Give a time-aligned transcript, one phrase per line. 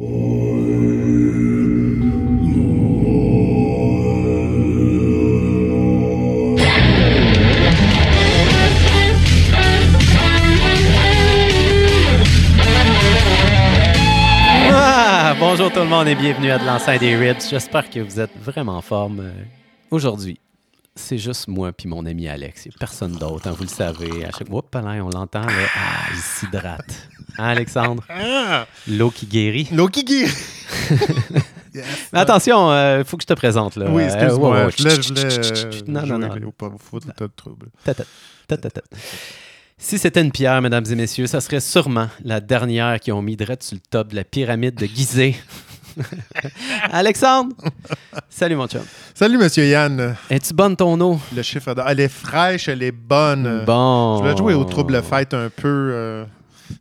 [0.00, 0.04] Ah,
[15.40, 17.40] bonjour tout le monde et bienvenue à de l'enceinte des Ribs.
[17.50, 19.18] J'espère que vous êtes vraiment en forme.
[19.18, 19.32] Euh,
[19.90, 20.38] Aujourd'hui,
[20.98, 22.66] c'est juste moi puis mon ami Alex.
[22.66, 24.24] Il n'y a personne d'autre, hein, vous le savez.
[24.24, 27.08] À chaque fois, là, on l'entend, là, ah, il s'hydrate.
[27.38, 28.02] Hein, Alexandre?
[28.10, 28.66] Ah!
[28.88, 29.68] L'eau qui guérit.
[29.72, 30.28] Loki Gear!
[31.74, 31.84] yes.
[32.12, 33.76] Mais attention, il faut que je te présente.
[33.76, 33.86] Là.
[33.90, 34.64] Oui, Euh, excuse-moi.
[34.66, 34.70] ouais.
[34.76, 36.52] Je voulais, je voulais, Non, non, non.
[36.78, 37.68] faut de trouble.
[39.80, 43.36] Si c'était une pierre, mesdames et messieurs, ça serait sûrement la dernière qui ont mis
[43.36, 45.36] direct sur le top de la pyramide de Gizeh.
[46.90, 47.54] Alexandre!
[48.28, 48.82] Salut mon chum.
[49.14, 50.16] Salut, Monsieur Yann.
[50.30, 51.18] Es-tu bonne ton eau?
[51.34, 51.86] Le chiffre d'or.
[51.88, 53.64] Elle est fraîche, elle est bonne.
[53.66, 54.16] Bon.
[54.18, 55.90] Je voulais jouer au trouble fête un peu.
[55.92, 56.24] euh,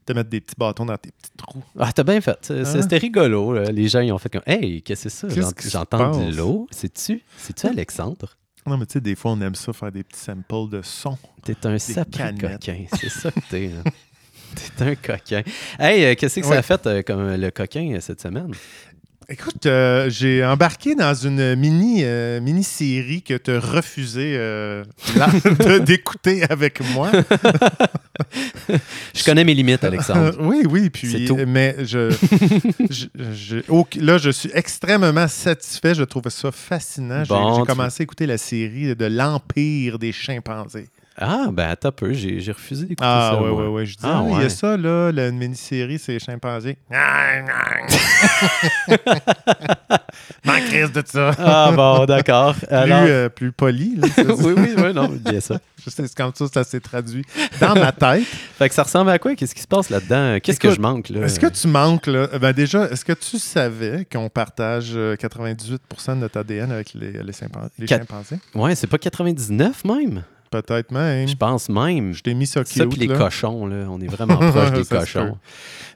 [0.06, 1.64] te mettre des petits bâtons dans tes petits trous.
[1.80, 2.52] Ah, t'as bien fait.
[2.52, 2.66] Hein?
[2.66, 3.54] C'était rigolo.
[3.54, 3.72] là.
[3.72, 5.70] Les gens, ils ont fait comme Hey, qu'est-ce que c'est ça?
[5.70, 6.68] J'entends de l'eau.
[6.72, 7.22] C'est-tu?
[7.38, 8.36] C'est-tu Alexandre?
[8.66, 11.18] Non, mais tu sais, des fois, on aime ça, faire des petits samples de son.
[11.44, 11.78] T'es un
[12.36, 12.84] coquin.
[13.00, 13.72] C'est ça que t'es.
[13.74, 13.90] hein.
[14.78, 15.42] T'es un coquin.
[15.80, 16.58] Hey, euh, qu'est-ce que ça Ouais.
[16.58, 18.52] a fait euh, comme le coquin euh, cette semaine?
[19.30, 24.86] Écoute, euh, j'ai embarqué dans une mini, euh, mini-série que tu as refusé euh,
[25.86, 27.12] d'écouter avec moi.
[29.14, 30.36] Je connais mes limites, Alexandre.
[30.40, 31.38] oui, oui, puis tout.
[31.46, 32.10] mais je,
[32.90, 37.24] je- je- ok, là je suis extrêmement satisfait, je trouve ça fascinant.
[37.24, 40.88] J'ai- Bon, j'ai tu- commencé à écouter la série de l'empire des chimpanzés.
[41.20, 43.42] Ah, ben attends un peu, j'ai refusé d'écouter Ah ça.
[43.42, 46.12] ouais, ouais, ouais, je dis Ah, ah, il y a ça là, la mini-série c'est
[46.14, 46.78] les chimpanzés.
[50.46, 51.32] M'en crise de ça.
[51.40, 52.54] Ah bon, d'accord.
[52.56, 53.96] Plus, euh, plus poli.
[53.98, 55.58] là, oui, oui, oui, non, bien ça.
[55.88, 57.24] C'est comme ça ça s'est traduit
[57.62, 58.24] dans ma tête.
[58.26, 59.36] Fait que ça ressemble à quoi?
[59.36, 60.38] Qu'est-ce qui se passe là-dedans?
[60.42, 61.22] Qu'est-ce que je manque, là?
[61.26, 62.28] Est-ce que tu manques, là?
[62.40, 65.78] Ben déjà, est-ce que tu savais qu'on partage euh, 98%
[66.10, 68.40] de notre ADN avec les, les, les chimpanzés?
[68.54, 70.24] Ouais, c'est pas 99 même?
[70.50, 71.28] Peut-être même.
[71.28, 72.14] Je pense même.
[72.14, 73.18] Je t'ai mis ça Ça, cute, puis les là.
[73.18, 73.86] cochons, là.
[73.90, 75.38] On est vraiment proche des Ça cochons.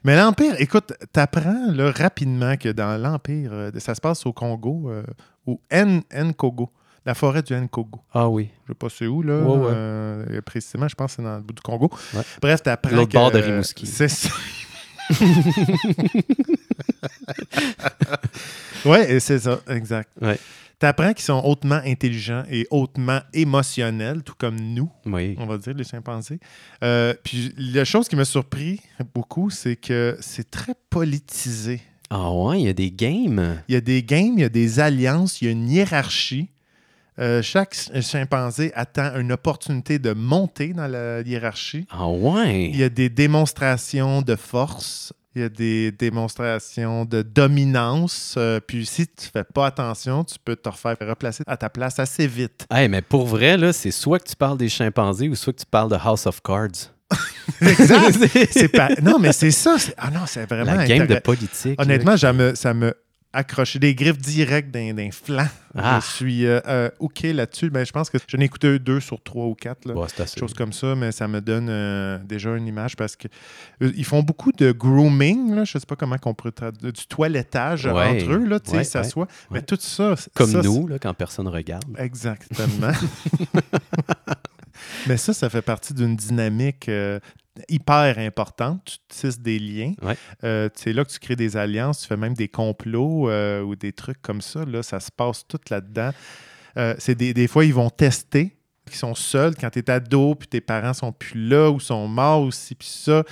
[0.04, 4.90] Mais l'Empire, écoute, t'apprends là, rapidement que dans l'Empire, euh, ça se passe au Congo,
[4.90, 5.02] euh,
[5.46, 6.70] au Nkogo,
[7.06, 8.00] la forêt du Nkogo.
[8.12, 8.48] Ah oui.
[8.66, 9.38] Je sais pas c'est où, là.
[9.40, 9.72] Ouais, ouais.
[9.72, 11.90] euh, précisément, je pense que c'est dans le bout du Congo.
[12.14, 12.22] Ouais.
[12.40, 13.86] Bref, t'apprends L'autre bord de euh, Rimouski.
[13.86, 14.28] C'est ça.
[18.84, 20.10] ouais, c'est ça, exact.
[20.20, 20.38] Ouais.
[20.82, 25.36] T'apprends qu'ils sont hautement intelligents et hautement émotionnels, tout comme nous, Oui.
[25.38, 26.40] on va dire, les chimpanzés.
[26.82, 28.80] Euh, puis la chose qui m'a surpris
[29.14, 31.80] beaucoup, c'est que c'est très politisé.
[32.10, 33.62] Ah ouais, il y a des games?
[33.68, 36.48] Il y a des games, il y a des alliances, il y a une hiérarchie.
[37.20, 41.86] Euh, chaque ch- chimpanzé attend une opportunité de monter dans la hiérarchie.
[41.90, 42.70] Ah ouais?
[42.70, 45.12] Il y a des démonstrations de force.
[45.34, 48.34] Il y a des démonstrations de dominance.
[48.36, 51.98] Euh, puis si tu fais pas attention, tu peux te refaire replacer à ta place
[51.98, 52.66] assez vite.
[52.70, 55.60] Hey, mais pour vrai, là, c'est soit que tu parles des chimpanzés ou soit que
[55.60, 56.92] tu parles de House of Cards.
[57.60, 58.18] Exact.
[58.50, 58.90] C'est pas...
[59.02, 59.76] Non, mais c'est ça.
[59.78, 61.80] c'est- Ah non, c'est vraiment La game de politique.
[61.80, 62.94] Honnêtement, ça me, ça me
[63.32, 65.46] accroché des griffes directes d'un flanc.
[65.74, 66.00] Ah.
[66.02, 67.70] Je suis euh, euh, OK là-dessus.
[67.70, 69.86] Ben, je pense que j'en ai écouté deux sur trois ou quatre.
[69.86, 69.94] Là.
[69.94, 70.38] Bon, assez.
[70.38, 73.28] choses comme ça, mais ça me donne euh, déjà une image parce que
[73.80, 77.86] ils font beaucoup de grooming, là, je sais pas comment qu'on pourrait traduire, du toilettage
[77.86, 79.28] Ouais, entre eux, là, tu sais, ouais, ça ouais, soit.
[79.50, 81.84] Mais tout ça, Comme ça, nous, là, quand personne regarde.
[81.98, 82.92] Exactement.
[85.06, 87.18] mais ça, ça fait partie d'une dynamique euh,
[87.68, 88.84] hyper importante.
[88.84, 89.94] Tu tisses des liens.
[90.02, 90.16] Ouais.
[90.44, 93.76] Euh, c'est là que tu crées des alliances, tu fais même des complots euh, ou
[93.76, 94.64] des trucs comme ça.
[94.64, 96.10] Là, ça se passe tout là-dedans.
[96.76, 98.56] Euh, c'est des, des fois, ils vont tester
[98.90, 102.08] qui sont seuls quand tu es ado, puis tes parents sont plus là ou sont
[102.08, 103.24] morts aussi, puis ça.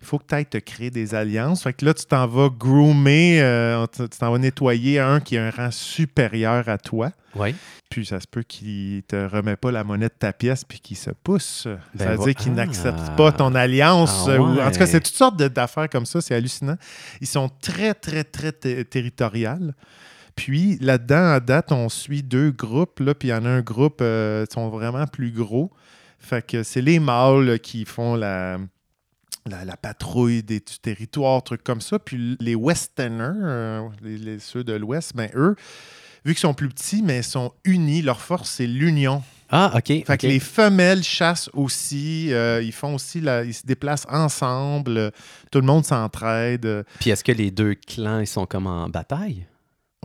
[0.00, 1.62] Il faut que tu ailles te créer des alliances.
[1.62, 5.46] Fait que là, tu t'en vas groomer, euh, tu t'en vas nettoyer un qui a
[5.46, 7.10] un rang supérieur à toi.
[7.34, 7.54] Oui.
[7.90, 10.96] Puis ça se peut qu'il te remet pas la monnaie de ta pièce puis qu'il
[10.96, 11.66] se pousse.
[11.94, 12.56] Ben ça veut dire qu'il Ah.
[12.56, 14.24] n'accepte pas ton alliance.
[14.26, 16.20] Ah euh, ou- En tout cas, c'est toutes sortes d'affaires comme ça.
[16.20, 16.76] C'est hallucinant.
[17.20, 19.74] Ils sont très, très, très territoriales.
[20.34, 23.00] Puis là-dedans, à date, on suit deux groupes.
[23.00, 25.70] Là, puis il y en a un groupe euh, qui sont vraiment plus gros.
[26.18, 28.58] Fait que c'est les mâles qui font la,
[29.46, 31.98] la, la patrouille des, du territoire, trucs comme ça.
[31.98, 35.56] Puis les westerners, euh, les, les- ceux de l'Ouest, ben eux,
[36.24, 39.22] vu qu'ils sont plus petits, mais ils sont unis, leur force, c'est l'union.
[39.48, 40.04] Ah, OK.
[40.04, 44.96] Fait que les femelles chassent aussi, euh, ils font aussi, la, ils se déplacent ensemble,
[44.98, 45.10] euh,
[45.52, 46.84] tout le monde s'entraide.
[46.98, 49.46] Puis est-ce que les deux clans, ils sont comme en bataille?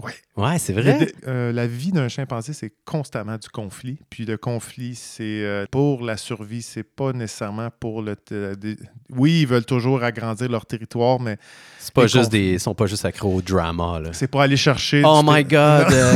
[0.03, 0.13] Ouais.
[0.38, 1.12] Ouais, c'est vrai.
[1.28, 4.00] euh, la vie d'un chimpanzé, c'est constamment du conflit.
[4.10, 8.16] Puis le conflit, c'est euh, pour la survie, c'est pas nécessairement pour le.
[8.56, 8.78] des-
[9.10, 11.38] Oui, ils veulent toujours agrandir leur territoire, mais
[11.80, 12.54] C'est pas juste des.
[12.54, 14.10] Ils sont pas juste accros au drama, là.
[14.13, 15.01] c'est pour aller chercher.
[15.06, 15.88] Oh my god!
[15.92, 16.16] euh,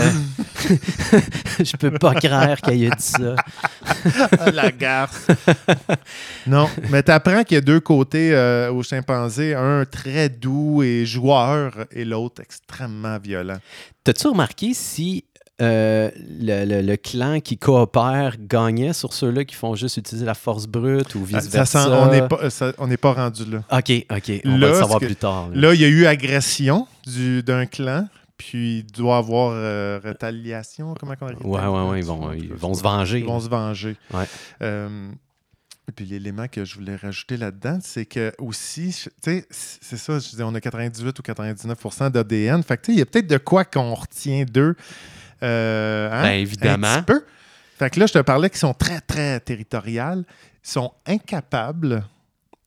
[1.59, 3.35] Je peux pas croire qu'il ait dit ça.
[4.39, 5.27] Ah, la garce.
[6.47, 10.83] non, mais tu apprends qu'il y a deux côtés euh, au chimpanzé, un très doux
[10.83, 13.57] et joueur et l'autre extrêmement violent.
[14.05, 15.25] T'as-tu remarqué si
[15.61, 16.09] euh,
[16.39, 20.67] le, le- le clan qui coopère gagnait sur ceux-là qui font juste utiliser la force
[20.67, 21.89] brute ou Ça vice-versa?
[22.01, 23.59] on n'est pas, ça- on pas rendu là.
[23.71, 24.41] OK, OK.
[24.45, 25.49] On Là, va le savoir plus tard.
[25.49, 25.55] là.
[25.69, 28.07] Là, il y a eu agression du- d'un clan,
[28.37, 31.35] puis il doit avoir euh, rétaliation, comment on dit?
[31.43, 31.99] Ouais, ouais, ouais.
[31.99, 33.19] Ils vont, ils vont se venger.
[33.19, 33.95] Ils vont se venger.
[34.13, 34.25] Ouais.
[34.61, 35.09] Euh,
[35.91, 40.29] puis l'élément que je voulais rajouter là-dedans, c'est que aussi, tu sais, c'est ça, je
[40.29, 42.63] disais, on a 98 ou 99% d'ADN.
[42.63, 44.75] Fait que tu sais, il y a peut-être de quoi qu'on retient d'eux.
[45.43, 46.87] euh, hein, Ben, évidemment.
[46.87, 47.23] Un petit peu.
[47.77, 50.23] Fait que là, je te parlais qu'ils sont très, très territoriales.
[50.63, 52.05] Ils sont incapables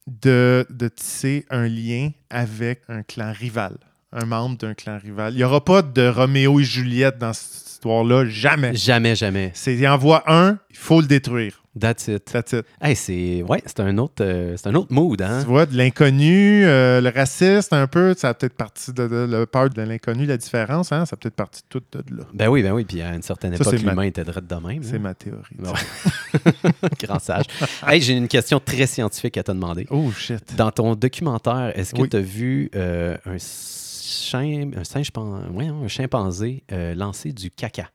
[0.07, 3.77] de, de tisser un lien avec un clan rival,
[4.13, 5.33] un membre d'un clan rival.
[5.33, 8.75] Il n'y aura pas de Roméo et Juliette dans cette histoire-là, jamais.
[8.75, 9.51] Jamais, jamais.
[9.55, 11.63] C'est, il envoie un, il faut le détruire.
[11.79, 12.25] That's it.
[12.25, 12.67] That's it.
[12.81, 15.41] Hey, c'est ouais, c'est un autre, euh, c'est un autre mood, hein.
[15.43, 19.27] Tu vois, de l'inconnu, euh, le raciste, un peu, ça a peut-être parti de, de-
[19.31, 22.25] la peur de l'inconnu, la différence, hein, ça a peut-être parti de tout de là.
[22.35, 22.85] Ben oui, ben oui.
[22.85, 24.83] Puis à une certaine Ça, époque, c'est ma- l'humain était drette de même.
[24.83, 25.01] C'est hein.
[25.01, 25.57] ma théorie.
[25.59, 26.53] Ouais.
[27.03, 27.45] Grand sage.
[27.87, 29.87] Hey, j'ai une question très scientifique à te demander.
[29.91, 30.57] Oh shit.
[30.57, 32.09] Dans ton documentaire, est-ce que Oui.
[32.09, 36.65] tu as vu euh, un, chim- un, singe pan- ouais, un chimpanzé
[36.97, 37.89] lancer du caca?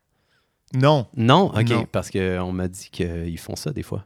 [0.76, 1.52] Non, Non?
[1.56, 1.86] OK, Non.
[1.92, 4.06] parce qu'on m'a dit qu'ils font ça des fois.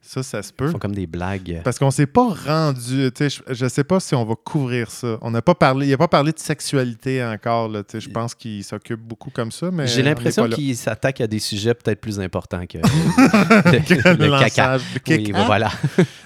[0.00, 0.70] ça, ça se Ils peut.
[0.70, 1.60] font comme des blagues.
[1.62, 4.90] Parce qu'on s'est pas rendu, tu sais, je, je sais pas si on va couvrir
[4.90, 5.18] ça.
[5.20, 8.08] On n'a pas parlé, il a pas parlé de sexualité encore, là, tu sais, je
[8.08, 12.00] pense qu'il s'occupe beaucoup comme ça, mais J'ai l'impression qu'il s'attaque à des sujets peut-être
[12.00, 14.76] plus importants que le, le, le caca.
[14.78, 15.70] lançage, le, Oui, caca, voilà.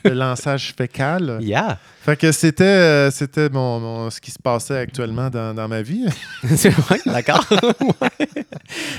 [0.04, 1.38] le lançage fécal.
[1.40, 1.78] Yeah.
[2.04, 5.80] Fait que c'était, euh, c'était mon, mon- ce qui se passait actuellement dans, dans ma
[5.80, 6.04] vie.
[6.56, 7.44] C'est vrai, d'accord.
[8.00, 8.26] Ouais.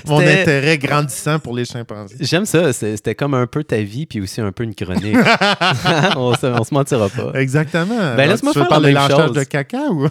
[0.05, 2.17] Mon intérêt grandissant pour les chimpanzés.
[2.19, 2.71] J'aime ça.
[2.71, 5.15] C'était comme un peu ta vie, puis aussi un peu une chronique.
[6.15, 7.31] on, se, on se mentira pas.
[7.39, 8.15] Exactement.
[8.15, 10.07] Ben, laisse-moi faire parler la de même de caca ou?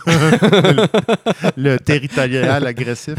[1.57, 3.15] Le territorial agressif?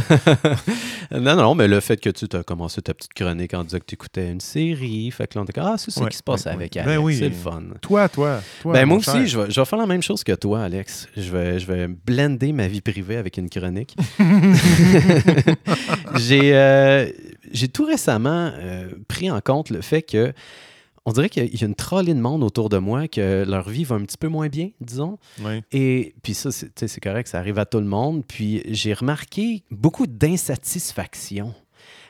[1.11, 3.85] Non, non, mais le fait que tu as commencé ta petite chronique en disant que
[3.85, 6.23] tu écoutais une série, fait que là, on était comme, ah, c'est Ouais, qui se
[6.23, 6.75] passe ouais, avec.
[6.77, 6.91] Alex.
[6.91, 7.17] Ben oui.
[7.17, 7.61] C'est le fun.
[7.81, 8.73] Toi, toi, toi.
[8.73, 11.07] ben, moi aussi, je vais, vais faire la même chose que toi, Alex.
[11.17, 13.95] Je vais, je vais blender ma vie privée avec une chronique.
[16.15, 17.09] j'ai, euh,
[17.51, 20.33] j'ai tout récemment euh, pris en compte le fait que
[21.07, 23.83] on dirait qu'il y a- une trolley de monde autour de moi, que leur vie
[23.83, 25.19] va un petit peu moins bien, disons.
[25.43, 25.61] Oui.
[25.71, 28.23] Et puis ça, c'est correct, ça arrive à tout le monde.
[28.27, 31.53] Puis j'ai remarqué beaucoup d'insatisfaction.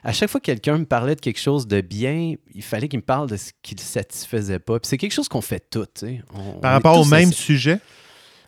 [0.06, 3.00] À chaque fois que quelqu'un me parlait de quelque chose de bien, il fallait qu'il
[3.00, 4.80] me parle de ce qui ne satisfaisait pas.
[4.80, 5.76] Puis c'est quelque chose qu'on fait.
[5.76, 7.80] On- Par on rapport au même sujet,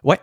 [0.03, 0.19] Ouais.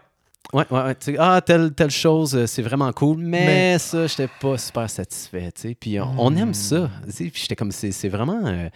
[0.52, 1.16] Ouais, ouais, ouais.
[1.18, 5.50] Ah, telle, telle chose, euh, c'est vraiment cool, mais, Mais- ça, j'étais pas super satisfait.
[5.80, 6.54] Puis on, on aime Hmm.
[6.54, 6.90] ça.
[7.16, 8.40] Puis j'étais comme, c'est c'est vraiment.
[8.46, 8.68] euh,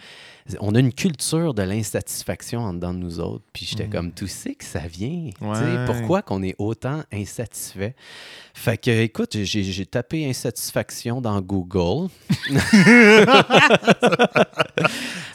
[0.59, 3.43] on a une culture de l'insatisfaction en dedans de nous autres.
[3.53, 3.91] Puis j'étais Hmm.
[3.91, 5.29] comme, tu sais que ça vient?
[5.41, 5.85] Ouais.
[5.85, 7.95] Pourquoi qu'on est autant insatisfait?
[8.53, 12.09] Fait que, écoute, j'ai- tapé insatisfaction dans Google.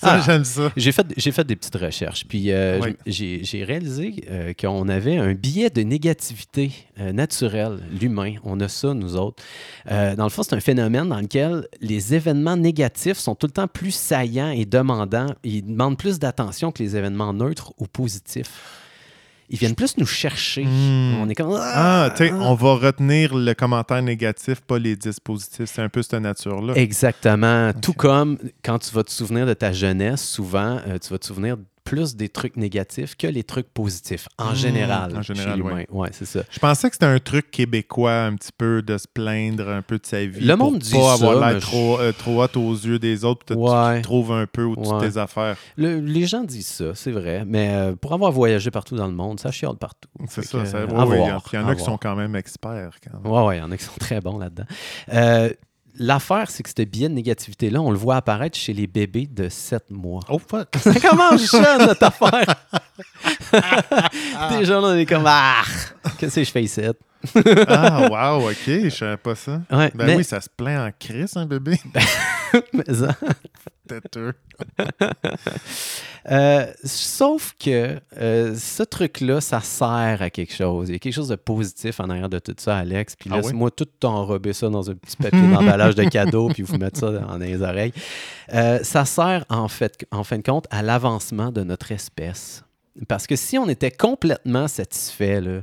[0.00, 0.20] ça, Ah.
[0.24, 0.70] j'aime ça.
[0.76, 2.24] J'ai fait, fait des petites recherches.
[2.28, 2.96] Puis euh, Oui.
[3.06, 8.34] j'ai réalisé euh, qu'on avait un biais de négativité euh, naturel, l'humain.
[8.44, 9.42] On a ça, nous autres.
[9.90, 13.52] Euh, dans le fond, c'est un phénomène dans lequel les événements négatifs sont tout le
[13.52, 15.03] temps plus saillants et demandants.
[15.42, 18.80] Ils demandent plus d'attention que les événements neutres ou positifs.
[19.50, 20.64] Ils viennent plus nous chercher.
[20.64, 21.16] Hmm.
[21.20, 21.54] On est comme.
[21.60, 25.70] Ah, tu sais, on va retenir le commentaire négatif, pas les 10 positifs.
[25.70, 26.74] C'est un peu cette nature-là.
[26.76, 27.72] Exactement.
[27.74, 31.26] Tout comme quand tu vas te souvenir de ta jeunesse, souvent, euh, tu vas te
[31.26, 35.16] souvenir plus des trucs négatifs que les trucs positifs, en Mmh, général.
[35.16, 35.84] en général, l'humain.
[35.90, 36.08] ouais.
[36.12, 36.40] C'est ça.
[36.50, 39.98] Je pensais que c'était un truc québécois, un petit peu, de se plaindre un peu
[39.98, 40.40] de sa vie.
[40.44, 42.72] Le pour monde dit pas avoir ça, l'air mais je- trop, euh, trop hot aux
[42.74, 43.44] yeux des autres.
[43.46, 43.96] tu- Ouais.
[43.96, 45.06] Tu te trouves un peu au-dessus Ouais.
[45.06, 45.56] de tes affaires.
[45.76, 47.44] Le- les gens disent ça, c'est vrai.
[47.46, 50.08] Mais euh, pour avoir voyagé partout dans le monde, ça chiale partout.
[50.28, 50.58] C'est ça.
[50.60, 52.90] que, ça euh, voir, Il y en a qui sont quand même experts.
[53.24, 54.64] Ouais, il y en a qui sont très bons là-dedans.
[55.96, 59.48] L'affaire, c'est que ce biais de négativité-là, on le voit apparaître chez les bébés de
[59.48, 60.22] 7 mois.
[60.28, 60.68] Oh fuck!
[60.78, 62.54] Ça commence jeune, notre affaire!
[64.58, 65.62] Déjà, là, on est comme Ah!
[66.18, 66.82] Qu'est-ce que je fais ici?
[67.68, 68.08] ah,
[68.38, 69.60] wow, OK, je savais pas ça.
[69.70, 71.80] Ouais, Ben mais- oui, ça se plaint en crise, un bébé.
[72.72, 73.16] Mais ça-
[73.88, 74.32] Têteux.
[76.30, 80.88] Euh, sauf que euh, ce truc-là, ça sert à quelque chose.
[80.88, 83.14] Il y a quelque chose de positif en arrière de tout ça, Alex.
[83.16, 86.78] Puis Ah laisse-moi tout enrober ça dans un petit papier d'emballage de cadeau, puis vous
[86.78, 87.92] mettre ça dans les oreilles.
[88.54, 92.64] Euh, ça sert en fait, en fin de compte, à l'avancement de notre espèce.
[93.08, 95.62] Parce que si on était complètement satisfait, là,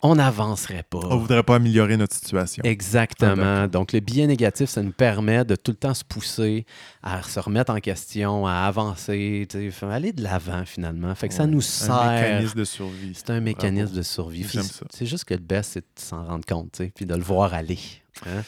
[0.00, 1.00] on n'avancerait pas.
[1.10, 2.62] On voudrait pas améliorer notre situation.
[2.64, 3.62] Exactement.
[3.64, 6.66] Ah, Donc, le biais négatif, ça nous permet de tout le temps se pousser,
[7.02, 9.48] à se remettre en question, à avancer,
[9.82, 11.12] aller de l'avant finalement.
[11.16, 12.12] Fait que ça nous Un sert.
[12.12, 13.12] mécanisme de survie.
[13.14, 14.44] C'est un mécanisme de survie.
[14.44, 14.84] C'est-.
[14.90, 17.78] C'est juste que le best, c'est de s'en rendre compte, puis de le voir aller.
[18.24, 18.42] Hein?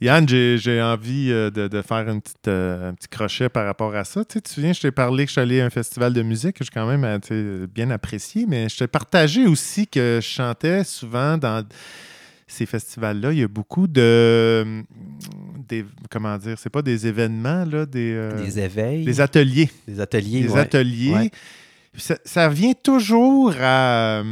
[0.00, 3.94] Yann, j'ai envie euh, de, de faire une petite, euh, un petit crochet par rapport
[3.94, 4.24] à ça.
[4.24, 6.12] Tu sais, tu te souviens, je t'ai parlé que je suis allé à un festival
[6.12, 9.46] de musique que j'ai quand même euh, tu sais, bien apprécié, mais je t'ai partagé
[9.46, 11.64] aussi que je chantais souvent dans
[12.46, 13.32] ces festivals-là.
[13.32, 14.82] Il y a beaucoup de.
[15.68, 19.70] Des, comment dire C'est pas des événements, là, des, euh, Des éveils, des ateliers.
[19.88, 20.42] des ateliers.
[20.42, 20.60] Des ouais.
[20.60, 21.12] ateliers.
[21.12, 21.30] Ouais.
[21.96, 24.22] Ça, ça revient toujours à.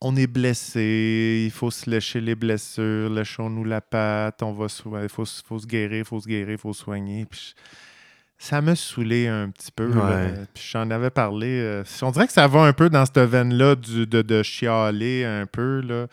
[0.00, 4.92] On est blessé, il faut se lécher les blessures, léchons-nous la patte, on va so-
[5.02, 7.24] il faut, se- faut se guérir, il faut se guérir, il faut soigner.
[7.26, 7.62] Puis je-
[8.38, 9.88] ça me saoulé un petit peu.
[9.94, 10.04] là.
[10.04, 10.34] Ouais.
[10.52, 11.46] Puis j'en avais parlé.
[11.48, 15.24] euh, on dirait que ça va un peu dans cette veine-là du- de, de chialer
[15.24, 15.80] un peu.
[15.80, 16.06] Là.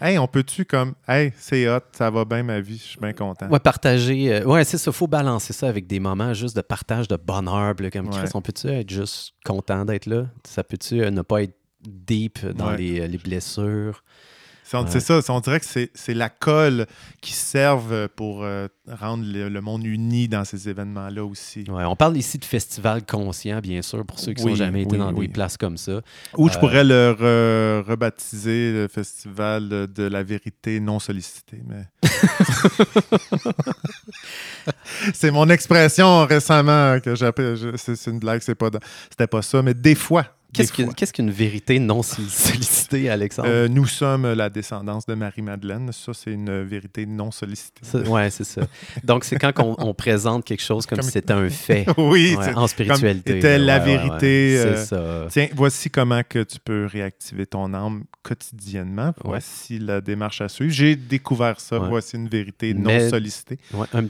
[0.00, 0.94] Hey, on peut-tu comme.
[1.08, 3.48] Hey, c'est hot, ça va bien ma vie, je suis bien content.
[3.48, 4.32] Ouais, partager.
[4.32, 4.92] euh, ouais, c'est ça.
[4.92, 7.74] faut balancer ça avec des moments juste de partage de bonheur.
[7.78, 8.12] là, Comme Ouais.
[8.22, 10.26] Chris, on peut-tu être juste content d'être là?
[10.44, 12.76] Ça peut-tu euh, ne pas être deep dans Ouais.
[12.78, 14.02] les, euh, les blessures?
[14.64, 14.84] C'est Ouais.
[14.90, 16.86] c'est ça, on dirait que c'est la colle
[17.22, 21.64] qui serve pour euh, rendre le, le monde uni dans ces événements-là aussi.
[21.70, 24.82] Ouais, on parle ici de festival conscient, bien sûr, pour ceux qui n'ont Oui, jamais
[24.82, 25.26] été oui, dans oui.
[25.26, 26.02] des places comme ça.
[26.36, 31.62] Ou je Euh, pourrais le re- rebaptiser le festival de, la vérité non sollicitée.
[31.66, 31.86] Mais...
[35.14, 37.56] c'est mon expression récemment que j'appelle.
[37.76, 38.68] C'est une blague, c'est pas
[39.10, 40.26] c'était pas ça, mais des fois.
[40.52, 43.48] Qu'est-ce qu'une vérité non sollicitée, Alexandre?
[43.50, 45.92] Euh, nous sommes la descendance de Marie-Madeleine.
[45.92, 47.82] Ça, c'est une vérité non sollicitée.
[48.08, 48.62] Ouais, c'est ça.
[49.04, 52.34] Donc, c'est quand on, on présente quelque chose comme, Comme- si c'était un fait oui,
[52.34, 53.38] ouais, en spiritualité.
[53.38, 53.78] était là.
[53.78, 54.04] la Ouais, ouais, ouais.
[54.08, 55.26] vérité, euh, C'est ça.
[55.30, 59.12] Tiens, voici comment que tu peux réactiver ton âme quotidiennement.
[59.22, 60.72] Voici la démarche à suivre.
[60.72, 61.78] J'ai découvert ça.
[61.78, 63.58] Voici une vérité non sollicitée.
[63.92, 64.06] Un,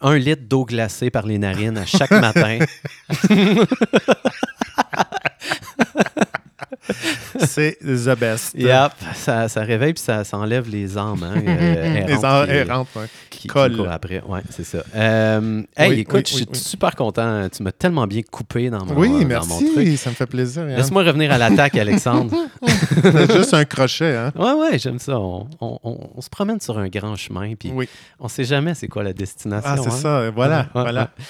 [0.00, 2.58] un litre d'eau glacée par les narines à chaque matin.
[7.46, 8.54] C'est the best.
[8.54, 11.22] Yep, ça, ça réveille puis ça, ça enlève les âmes.
[11.22, 13.06] Hein, euh, Les errantes errantes, ouais.
[13.48, 14.22] Qui, après.
[14.26, 14.82] Ouais, c'est ça.
[14.94, 17.48] Euh, hey, Oui, écoute, oui, je suis oui, super content.
[17.48, 19.70] Tu m'as tellement bien coupé dans mon, Oui, dans mon truc.
[19.76, 19.96] merci.
[19.96, 20.68] Ça me fait plaisir.
[20.68, 20.76] Yann.
[20.76, 22.34] Laisse-moi revenir à l'attaque, Alexandre.
[23.02, 24.16] C'est juste un crochet.
[24.16, 24.32] Hein?
[24.36, 25.18] Ouais, ouais, j'aime ça.
[25.18, 27.72] On, on- on- on se promène sur un grand chemin, puis
[28.20, 29.70] on sait jamais c'est quoi la destination.
[29.72, 29.90] Ah, c'est hein.
[29.90, 30.30] ça.
[30.30, 30.60] Voilà.
[30.60, 31.00] Ouais, voilà.
[31.18, 31.24] ouais.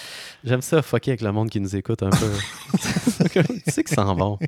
[0.45, 2.31] J'aime ça, fucker avec le monde qui nous écoute un peu.
[3.33, 4.38] tu sais qu'ils s'en vont.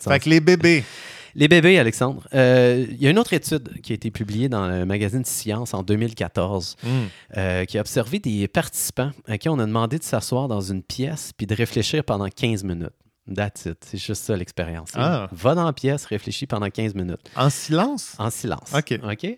[0.00, 0.84] Fait que les bébés.
[1.36, 2.26] Les bébés, Alexandre.
[2.34, 5.74] euh, Il y a une autre étude qui a été publiée dans le magazine Science
[5.74, 6.88] en 2014 Hmm.
[7.36, 10.82] euh, qui a observé des participants à qui on a demandé de s'asseoir dans une
[10.82, 12.90] pièce puis de réfléchir pendant 15 minutes.
[13.32, 13.78] That's it.
[13.86, 14.90] C'est juste ça l'expérience.
[14.94, 15.28] Ah.
[15.32, 17.20] Va dans la pièce, réfléchis pendant 15 minutes.
[17.36, 18.14] En silence?
[18.18, 18.72] En silence.
[18.74, 18.98] OK.
[19.02, 19.18] OK?
[19.20, 19.36] Puis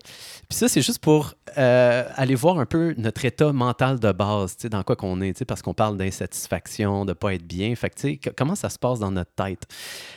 [0.50, 4.82] ça, c'est juste pour euh, aller voir un peu notre état mental de base, dans
[4.82, 7.74] quoi qu'on est, parce qu'on parle d'insatisfaction, de pas être bien.
[7.76, 9.62] Fait que, tu sais, que- comment ça se passe dans notre tête?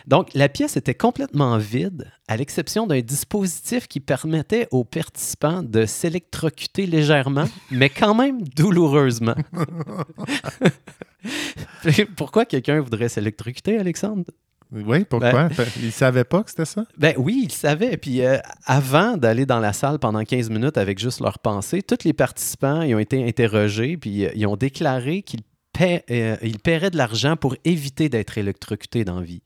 [0.07, 5.85] Donc, la pièce était complètement vide, à l'exception d'un dispositif qui permettait aux participants de
[5.85, 9.35] s'électrocuter légèrement, mais quand même douloureusement.
[12.15, 14.25] Pourquoi quelqu'un voudrait s'électrocuter, Alexandre?
[14.71, 15.49] Oui, pourquoi?
[15.49, 16.85] Fait- Ils ne savaient pas que c'était ça?
[16.97, 17.97] Ben oui, ils savaient.
[17.97, 22.03] Puis euh, avant d'aller dans la salle pendant 15 minutes avec juste leurs pensées, tous
[22.05, 25.41] les participants ils ont été interrogés, puis euh, ils ont déclaré qu'ils
[25.81, 29.41] euh, ils paieraient de l'argent pour éviter d'être électrocutés dans la vie.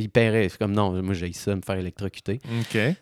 [0.00, 0.48] Ils paieraient.
[0.48, 2.40] C'est comme non, moi j'ai ça, me faire électrocuter.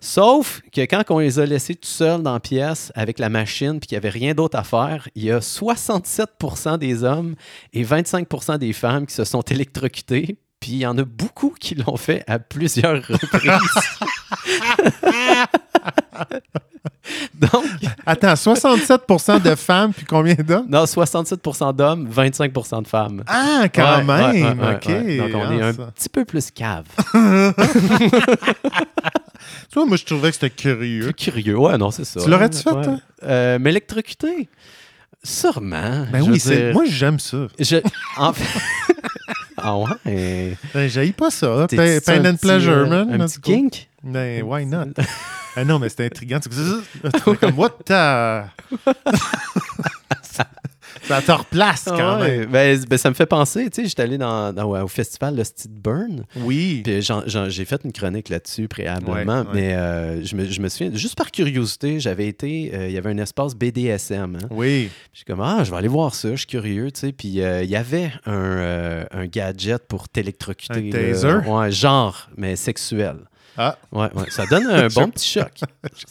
[0.00, 3.80] Sauf que quand on les a laissés tout seuls dans la pièce avec la machine
[3.80, 7.34] puis qu'il n'y avait rien d'autre à faire, il y a 67% des hommes
[7.72, 10.38] et 25% des femmes qui se sont électrocutés.
[10.60, 13.52] Puis il y en a beaucoup qui l'ont fait à plusieurs reprises.
[17.34, 17.64] Donc,
[18.04, 20.66] Attends, 67% de femmes, puis combien d'hommes?
[20.68, 23.22] non, 67% d'hommes, 25% de femmes.
[23.26, 24.58] Ah, quand Ouais, même!
[24.58, 24.86] ouais, ouais, OK.
[24.88, 25.16] ouais.
[25.16, 25.86] Donc, on Ah, est un ça.
[25.94, 26.84] petit peu plus cave.
[29.70, 31.04] Tu vois, moi, je trouvais que c'était curieux.
[31.04, 31.56] Plus curieux.
[31.56, 32.20] Ouais, non, c'est ça.
[32.22, 32.98] Tu l'aurais-tu fait, toi?
[33.22, 34.48] Euh, M'électrocuter?
[35.22, 36.06] Sûrement.
[36.12, 37.46] Ben oui, dire- moi, j'aime ça.
[37.58, 37.76] Je...
[38.16, 38.60] En fait...
[39.62, 40.56] ah ouais?
[40.74, 41.66] Ben, j'haïs pas ça.
[41.68, 43.20] T'es- Pain, pain and petit, pleasure, euh, man.
[43.20, 43.88] Un petit kink?
[44.02, 44.88] Ben, why not?
[45.56, 46.40] ah non, mais c'était intriguant.
[47.40, 48.44] Comme, what the...
[51.08, 52.50] Ça te replace quand Ah ouais, même.
[52.50, 55.44] ben, ben, ça me fait penser, tu sais, j'étais allé dans, dans- au festival Le
[55.44, 56.82] Steve Burn, Oui.
[56.84, 60.90] puis j'ai fait une chronique là-dessus préalablement, Ouais, mais euh, je, me, je me souviens,
[60.94, 64.46] juste par curiosité, j'avais été, euh, il y avait un espace BDSM, hein.
[64.50, 64.90] Oui.
[65.12, 67.12] Je suis comme, ah, je vais aller voir ça, je suis curieux, tu sais.
[67.12, 70.88] Puis euh, il y avait un, un gadget pour t'électrocuter.
[70.88, 71.48] Un taser?
[71.48, 73.16] Ouais, genre, mais sexuel.
[73.60, 74.24] Ah, Ouais, ouais.
[74.30, 75.50] Ça donne un bon petit choc.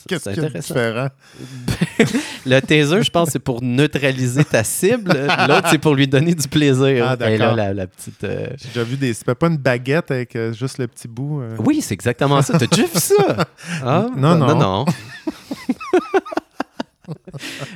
[0.08, 0.74] qu'est-ce C'est qu'il y a de intéressant.
[0.74, 1.08] différent?
[2.46, 5.14] Le taser, je pense, c'est pour neutraliser ta cible.
[5.48, 7.06] L'autre, c'est pour lui donner du plaisir.
[7.08, 7.56] Ah, Et là, d'accord.
[7.56, 8.24] la, la petite.
[8.26, 9.14] euh, J'ai déjà vu des.
[9.14, 11.42] C'est pas une baguette avec euh, juste le petit bout.
[11.42, 11.56] euh.
[11.60, 12.58] Oui, c'est exactement ça.
[12.60, 13.16] T'as déjà vu ça?
[13.84, 14.56] Ah, Non, non.
[14.58, 14.86] non.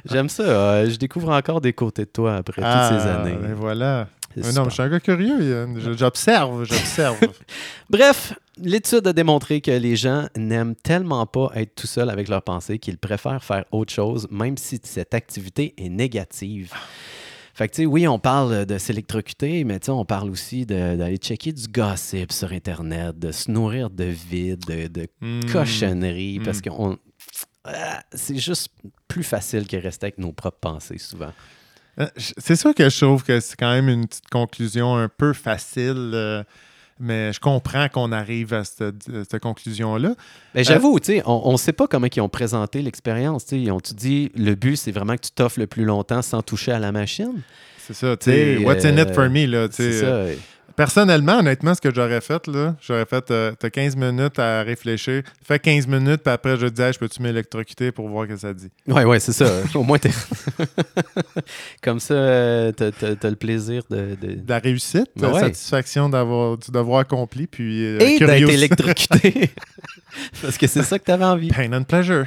[0.06, 0.88] J'aime ça.
[0.90, 3.38] je découvre encore des côtés de toi après Ah, toutes ces années.
[3.42, 4.08] ben voilà.
[4.36, 5.68] Mais non, mais je suis un gars curieux.
[5.98, 7.18] J'observe, j'observe.
[7.90, 12.44] Bref, l'étude a démontré que les gens n'aiment tellement pas être tout seuls avec leurs
[12.44, 16.72] pensées qu'ils préfèrent faire autre chose, même si cette activité est négative.
[17.54, 20.66] Fait que, tu sais, oui, on parle de s'électrocuter, mais tu sais, on parle aussi
[20.66, 25.08] d'aller checker du gossip sur Internet, de se nourrir de vide, de, de
[25.52, 26.70] cochonneries, parce que
[27.64, 28.70] Ah, c'est juste
[29.08, 31.32] plus facile que rester avec nos propres pensées souvent.
[32.00, 35.34] Euh, C'est sûr que je trouve que c'est quand même une petite conclusion un peu
[35.34, 36.44] facile, euh,
[37.02, 40.16] mais je comprends qu'on arrive à cette, conclusion-là.
[40.54, 43.46] Ben, J'avoue, tu sais, on ne sait pas comment ils ont présenté l'expérience.
[43.46, 43.62] tu sais.
[43.62, 46.72] Ils ont-tu dit le but, c'est vraiment que tu t'offres le plus longtemps sans toucher
[46.72, 47.42] à la machine?
[47.80, 48.58] C'est ça, tu sais.
[48.58, 49.68] What's in it euh, for me, là?
[49.68, 50.40] tu sais, C'est euh, ça.
[50.76, 55.24] Personnellement, honnêtement, ce que j'aurais fait, là, j'aurais fait, euh, t'as 15 minutes à réfléchir.
[55.44, 58.30] Fais 15 minutes, puis après, je te dis, Hey, je peux-tu m'électrocuter pour voir ce
[58.34, 58.70] que ça dit?
[58.88, 59.46] Oui, ouais, c'est ça.
[59.76, 60.10] Au moins, t'es-
[61.84, 64.16] comme ça, euh, t'as as, le plaisir de.
[64.22, 65.40] de- De la réussite, Ben la ouais.
[65.42, 69.52] satisfaction d'avoir du devoir accompli, puis euh, Et d'être électrocuté.
[70.42, 71.48] Parce que c'est ça que t'avais envie.
[71.50, 72.26] Pain and pleasure.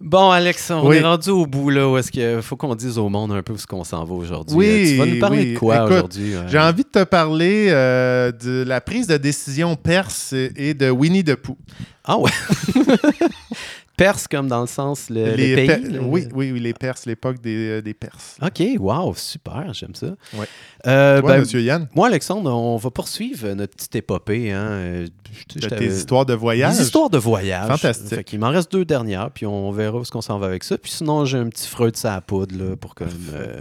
[0.00, 0.96] Bon, Alex, on Oui.
[0.96, 3.52] est rendu au bout, là, où est-ce qu'il faut qu'on dise au monde un peu
[3.52, 4.56] où est-ce qu'on s'en va aujourd'hui.
[4.56, 5.52] Oui, Tu vas nous parler oui.
[5.54, 6.34] de quoi aujourd'hui?
[6.48, 11.24] J'ai envie de te parler euh, de la prise de décision perse et de Winnie
[11.24, 11.56] the Pooh.
[12.04, 12.30] Ah ouais.
[13.96, 15.84] Perse comme dans le sens le, le pays?
[15.92, 18.36] Le- Oui, oui, oui, les Perses, l'époque des, euh, des Perses.
[18.42, 20.08] OK, wow, super, j'aime ça.
[20.34, 20.46] Ouais.
[20.86, 24.52] Euh, Toi, ben, Monsieur Yann, moi, Alexandre, on va poursuivre notre petite épopée.
[24.52, 25.04] Hein.
[25.04, 26.76] Je- de je tes histoires de voyage?
[26.76, 27.68] Des histoires de voyage.
[27.68, 28.24] Fantastique.
[28.24, 30.76] Qu'il m'en reste deux dernières, puis on verra où ce qu'on s'en va avec ça.
[30.78, 33.60] Puis sinon, j'ai un petit Freud à la poudre là, pour comme, euh,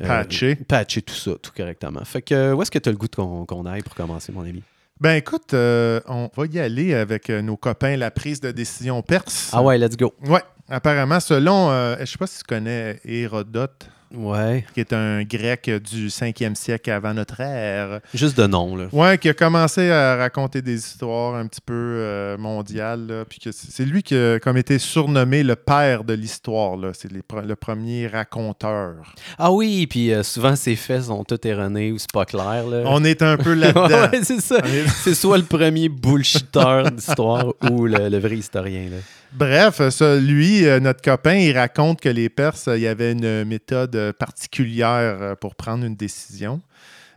[0.00, 0.54] euh, Patcher.
[0.56, 2.00] patcher tout ça, tout correctement.
[2.04, 4.32] Fait que où est-ce que tu as le goût de qu'on qu'on aille pour commencer,
[4.32, 4.62] mon ami?
[5.00, 9.02] Ben écoute, euh, on va y aller avec euh, nos copains, la prise de décision
[9.02, 9.50] perse.
[9.52, 10.14] Ah ouais, let's go.
[10.28, 14.64] Ouais, apparemment, selon, euh, je sais pas si tu connais Hérodote, Ouais.
[14.74, 18.00] qui est un grec du 5e siècle avant notre ère.
[18.14, 18.86] Juste de nom, là.
[18.92, 23.06] Ouais, qui a commencé à raconter des histoires un petit peu euh, mondiales.
[23.06, 26.76] là, puis que c'est lui qui a comme été surnommé le père de l'histoire.
[26.76, 26.90] là.
[26.94, 29.14] C'est les le premier raconteur.
[29.38, 32.82] Ah oui, puis euh, souvent, ses faits sont tous erronés ou c'est pas clair, là.
[32.86, 33.88] On est un peu là-dedans.
[33.88, 34.58] ouais, c'est ça.
[34.58, 38.96] Est- C'est soit le premier bullshitter d'histoire ou le, le vrai historien, là.
[39.36, 43.44] Bref, ça, lui, euh, notre copain, il raconte que les Perses, il y avait une
[43.44, 46.60] méthode particulière euh, pour prendre une décision.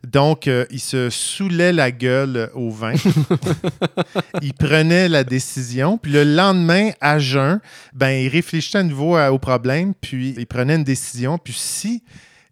[0.06, 2.93] Donc, euh, il se saoulait la gueule au vin.
[4.41, 5.97] il prenait la décision.
[5.97, 7.60] Puis le lendemain, à jeun,
[7.93, 9.93] ben, il réfléchissait à nouveau à- au problème.
[10.00, 11.38] Puis il prenait une décision.
[11.38, 12.04] Puis si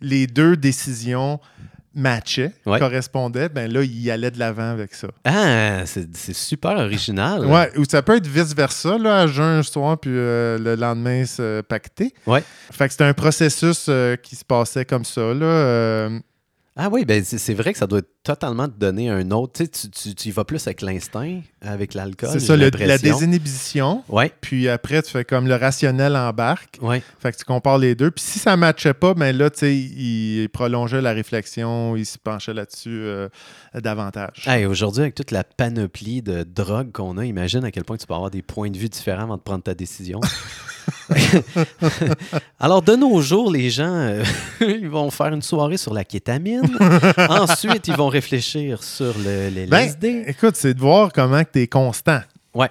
[0.01, 1.39] les deux décisions
[1.95, 2.77] matchaient, Ouais.
[2.79, 5.07] correspondaient, ben là, il allait de l'avant avec ça.
[5.23, 7.45] Ah, c'est c'est super original.
[7.45, 11.25] Ouais, ou ça peut être vice-versa, là, à jeun un soir, puis euh, le lendemain
[11.25, 12.13] se pacter.
[12.27, 12.43] Ouais.
[12.71, 15.45] Fait que c'était un processus euh, qui se passait comme ça, là.
[15.45, 16.19] euh,
[16.77, 19.53] Ah oui, ben c'est vrai que ça doit totalement te donner un autre.
[19.53, 22.29] Tu, sais, tu, tu, tu y vas plus avec l'instinct, avec l'alcool.
[22.33, 24.03] c'est ça, le- la désinhibition.
[24.09, 26.77] Ouais, Puis après, tu fais comme le rationnel embarque.
[26.81, 27.01] ouais.
[27.19, 28.11] Fait que tu compares les deux.
[28.11, 32.05] Puis si ça ne matchait pas, ben là, tu sais, il prolongeait la réflexion, il
[32.05, 33.29] se penchait là-dessus euh,
[33.73, 34.43] davantage.
[34.45, 38.05] Hey, Aujourd'hui, avec toute la panoplie de drogues qu'on a, imagine à quel point tu
[38.05, 40.19] peux avoir des points de vue différents avant de prendre ta décision.
[42.59, 44.23] Alors, de nos jours, les gens, euh,
[44.61, 46.77] ils vont faire une soirée sur la kétamine.
[47.29, 50.23] Ensuite, ils vont réfléchir sur le, le Ben, LSD.
[50.27, 52.21] écoute, c'est de voir comment tu es constant.
[52.53, 52.69] Ouais.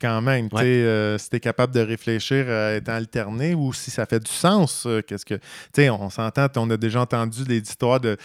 [0.00, 0.48] quand même.
[0.52, 0.62] Ouais.
[0.64, 4.30] euh, si tu es capable de réfléchir à étant alterné ou si ça fait du
[4.30, 5.34] sens, euh, qu'est-ce que.
[5.34, 5.42] Tu
[5.76, 8.16] sais, on s'entend, on a déjà entendu des histoires de,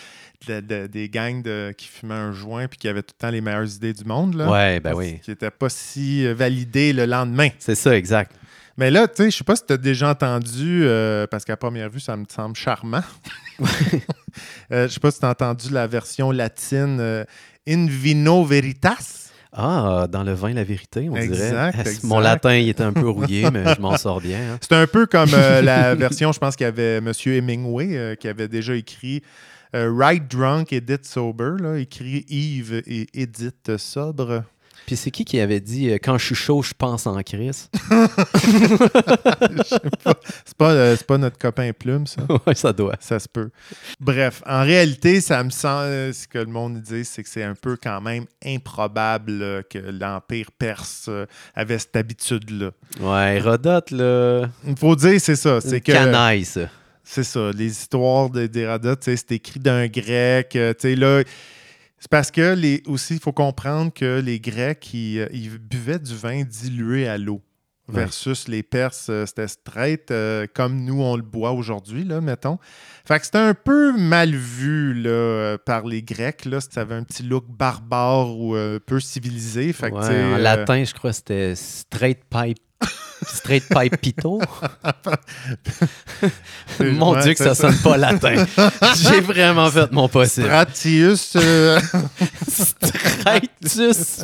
[0.48, 3.32] de- de- des gangs de- qui fumaient un joint puis qui avaient tout le temps
[3.32, 4.36] les meilleures idées du monde.
[4.36, 5.20] Là, Ouais, ben oui.
[5.24, 7.50] Qui n'étaient pas si validées le lendemain.
[7.60, 8.32] C'est ça, exact.
[8.78, 11.58] Mais là, tu sais, je sais pas si tu as déjà entendu, euh, parce qu'à
[11.58, 13.04] première vue, ça me semble charmant.
[14.72, 17.26] Euh, je sais pas si tu as entendu la version latine euh,
[17.68, 19.30] In vino veritas.
[19.52, 21.70] Ah, dans le vin, la vérité, on Exact, dirait.
[21.82, 22.04] exact.
[22.06, 24.54] Mon latin, il était un peu rouillé, mais je m'en sors bien.
[24.54, 24.58] hein.
[24.62, 27.12] C'est un peu comme euh, la version, je pense qu'il y avait M.
[27.26, 29.22] Hemingway qui avait déjà écrit
[29.74, 34.44] Write Drunk, Edith Sober, là, écrit Yves et Edith Sobre.
[34.92, 37.70] Puis c'est qui qui avait dit euh, Quand je suis chaud, je pense en crise
[40.46, 42.24] C'est pas, euh, c'est pas notre copain Plume, ça.
[42.46, 42.98] Ouais, ça doit.
[43.00, 43.52] Ça se peut.
[44.02, 47.44] Bref, en réalité, ça me semble, euh, ce que le monde dit, c'est que c'est
[47.44, 51.26] un peu quand même improbable euh, que l'Empire perse euh,
[51.56, 52.72] avait cette habitude-là.
[53.00, 54.48] Ouais, Hérodote, là.
[54.68, 55.62] Il faut dire, c'est ça.
[55.62, 55.94] C'est que.
[55.94, 56.68] canaille, ça.
[57.06, 60.54] C'est ça, les histoires d'Hérodote, tu sais, c'est écrit d'un grec.
[60.58, 61.24] euh, tu sais, là,
[62.02, 66.00] c'est parce que les, aussi, il faut comprendre que les Grecs, ils, euh, ils buvaient
[66.00, 67.44] du vin dilué à l'eau.
[67.88, 67.96] Ouais.
[67.96, 72.58] Versus les Perses, euh, c'était straight, euh, comme nous, on le boit aujourd'hui, là, mettons.
[73.06, 76.46] Fait que c'était un peu mal vu là, par les Grecs.
[76.46, 79.72] Là, ça avait un petit look barbare ou euh, peu civilisé.
[79.72, 82.58] Fait que, Ouais, tu sais, en euh, latin, je crois que c'était straight pipe.
[83.28, 84.40] Straight pipe pito.
[86.80, 88.46] Mon Dieu, que ça sonne pas latin.
[88.96, 90.48] J'ai vraiment fait mon possible.
[90.48, 91.80] Stratius, euh,
[92.48, 94.22] Stratus.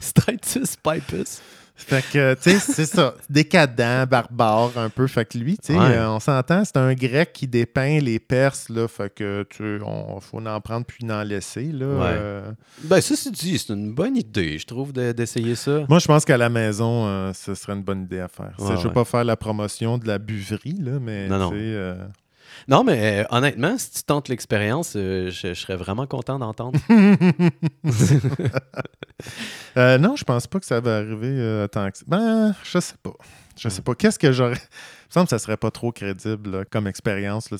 [0.00, 1.40] Stratus pipus.
[1.86, 3.14] Fait que, tu sais, c'est ça.
[3.28, 5.06] Décadent, barbare, un peu.
[5.06, 5.96] Fait que lui, tu sais, Ouais.
[5.96, 8.88] euh, on s'entend, c'est un grec qui dépeint les Perses, là.
[8.88, 11.86] Fait que, tu sais, on faut en prendre puis en laisser, là.
[11.86, 12.00] Ouais.
[12.06, 12.50] Euh,
[12.84, 15.80] Ben, ça, c'est dit, c'est une bonne idée, je trouve, de- d'essayer ça.
[15.88, 18.52] moi, je pense qu'à la maison, euh, ce serait une bonne idée à faire.
[18.58, 21.96] Ouais, je veux pas faire la promotion de la buverie, là, mais, tu sais,
[22.68, 26.78] Non, mais euh, honnêtement, si tu tentes l'expérience, euh, je, je serais vraiment content d'entendre.
[29.76, 32.04] euh, non, je pense pas que ça va arriver tant que ça.
[32.06, 33.14] Ben, je sais pas.
[33.56, 33.94] Je sais pas.
[33.94, 34.54] Qu'est-ce que j'aurais...
[34.54, 37.58] Il me semble que ça serait pas trop crédible là, comme expérience, là.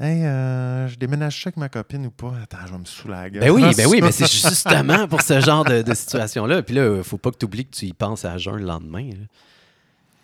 [0.00, 2.32] Hey, euh, je déménage ça avec ma copine ou pas?
[2.40, 3.40] Attends, je vais me la gueule.
[3.40, 6.62] Ben oui, ben oui, mais c'est justement pour ce genre de, de situation-là.
[6.62, 9.10] Puis là, faut pas que tu oublies que tu y penses à jeun le lendemain.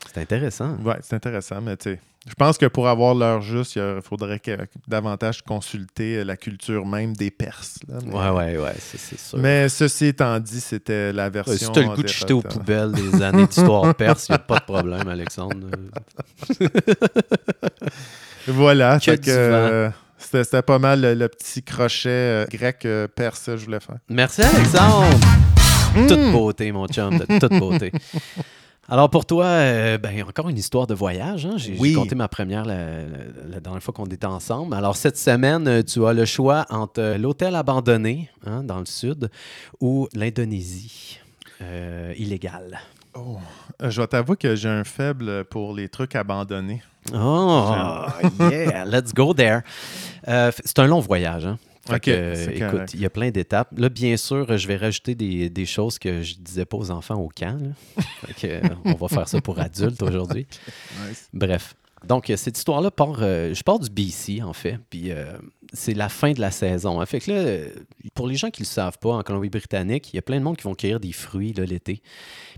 [0.06, 0.76] C'est intéressant.
[0.84, 4.38] Ouais, c'est intéressant, mais tu sais, je pense que pour avoir l'heure juste, il faudrait
[4.40, 4.56] que,
[4.88, 7.78] davantage consulter la culture même des Perses.
[7.88, 7.98] là.
[8.06, 9.38] Mais, Ouais, ouais, ouais, c'est sûr.
[9.38, 11.56] mais ceci étant dit, c'était la Ouais, version.
[11.56, 14.38] si t'as le goût de jeter aux poubelles des années d'histoire perse, il n'y a
[14.38, 15.66] pas de problème, Alexandre.
[18.46, 23.46] Voilà, Que que, euh, c'était pas mal le, le petit crochet euh, grec euh, perse
[23.46, 23.96] que je voulais faire.
[24.10, 25.06] Merci, Alexandre.
[25.96, 26.06] Hmm.
[26.06, 27.90] Toute beauté, mon chum, de toute beauté.
[28.88, 31.46] Alors pour toi, euh, ben, encore une histoire de voyage.
[31.46, 31.54] hein.
[31.56, 31.94] J'ai Oui.
[31.94, 33.02] compté ma première la, la-
[33.52, 34.74] la dernière fois qu'on était ensemble.
[34.74, 38.84] Alors cette semaine, euh, tu as le choix entre euh, l'hôtel abandonné hein, dans le
[38.86, 39.30] sud
[39.80, 41.18] ou l'Indonésie
[41.62, 42.78] euh, illégale.
[43.14, 43.38] Oh.
[43.80, 46.82] Je vais t'avouer que j'ai un faible pour les trucs abandonnés.
[47.14, 47.72] Oh,
[48.50, 49.60] yeah, let's go there.
[50.28, 51.46] Euh, c'est un long voyage.
[51.46, 51.58] Hein?
[51.86, 53.68] Fait Ok, que, euh, écoute, il y a plein d'étapes.
[53.76, 57.16] Là, bien sûr, je vais rajouter des, des choses que je disais pas aux enfants
[57.16, 57.58] au camp.
[57.60, 58.02] là.
[58.26, 60.46] Fait que, euh, on va faire ça pour adultes aujourd'hui.
[61.32, 61.74] Bref.
[62.06, 63.16] Donc, euh, cette histoire-là part.
[63.20, 64.78] euh, je pars du BC, en fait.
[64.90, 65.24] Puis, euh,
[65.72, 67.00] c'est la fin de la saison.
[67.00, 67.06] hein.
[67.06, 67.66] Fait que là,
[68.14, 70.44] pour les gens qui ne le savent pas, en Colombie-Britannique, il y a plein de
[70.44, 72.00] monde qui vont cueillir des fruits l'été.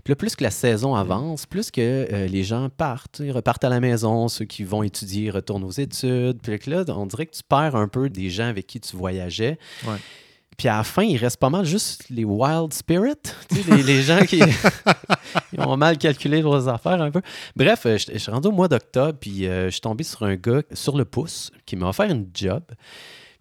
[0.03, 3.63] Puis là, plus que la saison avance, plus que euh, les gens partent, ils repartent
[3.63, 6.39] à la maison, ceux qui vont étudier retournent aux études.
[6.41, 9.57] Puis là, on dirait que tu perds un peu des gens avec qui tu voyageais.
[9.85, 9.97] Ouais.
[10.57, 13.13] Puis à la fin, il reste pas mal juste les wild spirits,
[13.47, 14.41] tu sais, les, les gens qui
[15.53, 17.21] ils ont mal calculé leurs affaires un peu.
[17.55, 20.23] Bref, euh, je je suis rendu au mois d'octobre, puis euh, je suis tombé sur
[20.23, 22.63] un gars sur le pouce qui m'a offert une job.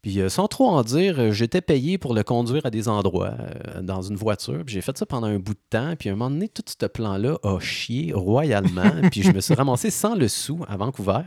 [0.06, 3.34] Puis euh, sans trop en dire, euh, j'étais payé pour le conduire à des endroits
[3.40, 4.62] euh, dans une voiture.
[4.64, 5.96] Puis j'ai fait ça pendant un bout de temps.
[5.98, 8.88] Puis à un moment donné, tout ce plan-là a chié royalement.
[9.10, 11.22] puis je me suis ramassé sans le sou à Vancouver.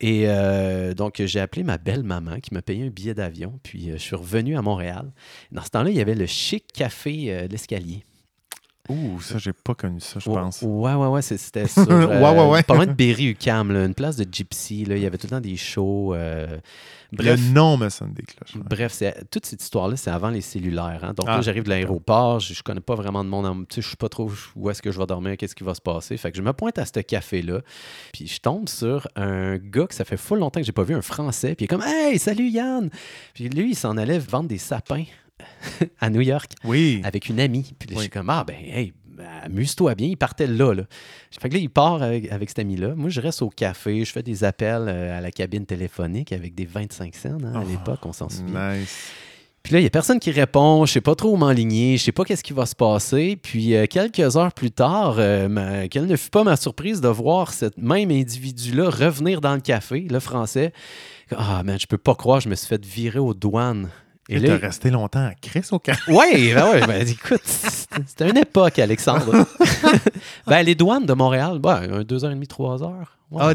[0.00, 3.58] Et euh, donc j'ai appelé ma belle-maman qui m'a payé un billet d'avion.
[3.62, 5.10] Puis je suis revenu à Montréal.
[5.50, 8.04] Dans ce temps-là, il y avait le chic café l'escalier.
[8.92, 10.60] Ouh, ça, j'ai pas connu ça, je pense.
[10.62, 11.86] Ouais, ouais, ouais, c'était sur.
[11.88, 12.62] Ouais, ouais, ouais.
[12.62, 14.84] Pas loin de Berry-UQAM, une place de gypsy.
[14.84, 16.14] Là, il y avait tout le temps des shows.
[16.14, 16.58] euh,
[17.12, 17.40] bref.
[17.40, 18.54] Le nom me sonne des cloches.
[18.56, 18.62] ouais.
[18.68, 21.00] Bref, c'est- toute cette histoire-là, c'est avant les cellulaires.
[21.02, 21.12] hein.
[21.14, 21.36] Donc Ah.
[21.36, 23.46] là, j'arrive de l'aéroport, je, je connais pas vraiment de monde.
[23.46, 25.64] en- Tu sais, je sais pas trop où est-ce que je vais dormir, qu'est-ce qui
[25.64, 26.16] va se passer.
[26.16, 27.60] Fait que je me pointe à ce café-là,
[28.12, 30.94] puis je tombe sur un gars que ça fait full longtemps que j'ai pas vu,
[30.94, 32.90] un Français, puis il est comme «Hey, salut Yann!»
[33.34, 35.04] Puis lui, il s'en allait vendre des sapins
[36.00, 37.00] à New York Oui.
[37.04, 37.72] avec une amie.
[37.78, 38.92] Puis là, je suis comme, ah ben, hey,
[39.44, 40.08] amuse-toi bien.
[40.08, 40.84] Il partait là, là.
[41.40, 42.94] Fait que là, il part avec, avec cette amie-là.
[42.94, 46.54] Moi, je reste au café, je fais des appels euh, à la cabine téléphonique avec
[46.54, 48.74] des 25 cents hein, à Oh, l'époque, on s'en souvient.
[48.74, 49.10] Nice.
[49.62, 50.84] Puis là, il n'y a personne qui répond.
[50.86, 51.96] Je sais pas trop où m'enligner.
[51.96, 53.36] Je sais pas qu'est-ce qui va se passer.
[53.40, 57.06] Puis euh, quelques heures plus tard, euh, ma- quelle ne fut pas ma surprise de
[57.06, 60.72] voir cette même individu-là revenir dans le café, le français.
[61.36, 63.88] Ah, man, je peux pas croire, je me suis fait virer aux douanes
[64.28, 66.04] Et, t'as resté longtemps à Chris au Canada.
[66.06, 69.46] Oui, ben ouais, ben, écoute, c'était une époque, Alexandre.
[70.46, 73.18] ben, les douanes de Montréal, ben, deux heures et demie, trois heures.
[73.38, 73.52] Ah,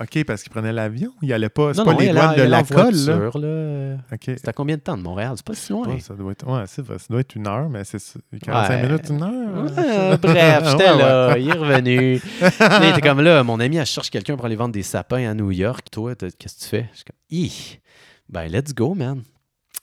[0.00, 1.12] OK, parce qu'il prenait l'avion.
[1.22, 1.74] Il allait pas.
[1.74, 3.30] C'est pas les douanes de la colle, là.
[3.34, 3.96] là.
[4.20, 5.32] C'était combien de temps de Montréal?
[5.36, 5.98] C'est pas si loin.
[5.98, 7.98] ça doit être, ouais, ça doit être une heure, mais c'est
[8.42, 10.18] 45 minutes, une heure.
[10.20, 12.20] bref, j'étais là, il est revenu.
[12.82, 15.34] il était comme là, mon ami, elle cherche quelqu'un pour aller vendre des sapins à
[15.34, 15.86] New York.
[15.90, 16.88] Toi, qu'est-ce que tu fais?
[16.92, 17.80] Je suis comme,
[18.28, 19.22] ben, let's go, man.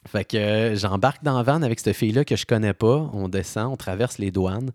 [0.06, 3.10] Fait que euh, j'embarque dans la van avec cette fille-là que je connais pas.
[3.12, 4.70] On descend, on traverse les douanes.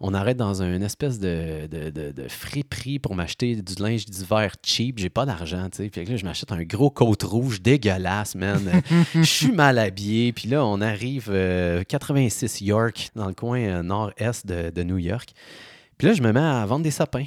[0.00, 4.98] On arrête dans une espèce de, de, de, friperie pour m'acheter du linge d'hiver cheap.
[4.98, 5.88] J'ai pas d'argent, tu sais.
[5.88, 8.82] Puis là, je m'achète un gros côte rouge dégueulasse, man.
[9.14, 10.32] Je suis mal habillé.
[10.32, 11.26] Puis là, on arrive
[11.88, 15.30] 86 euh, York, dans le coin euh, nord-est de, New York.
[15.98, 17.24] Puis là, je me mets à vendre des sapins.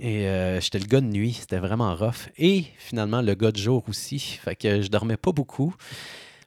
[0.00, 0.26] Et
[0.60, 2.28] j'étais le gars de nuit, c'était vraiment rough.
[2.38, 4.18] Et finalement, le gars de jour aussi.
[4.18, 5.74] Fait que je dormais pas beaucoup.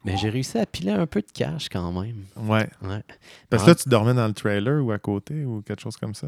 [0.05, 2.23] Mais j'ai réussi à piler un peu de cash quand même.
[2.37, 2.69] Ouais.
[3.49, 6.13] Parce que là, tu dormais dans le trailer ou à côté ou quelque chose comme
[6.13, 6.27] ça?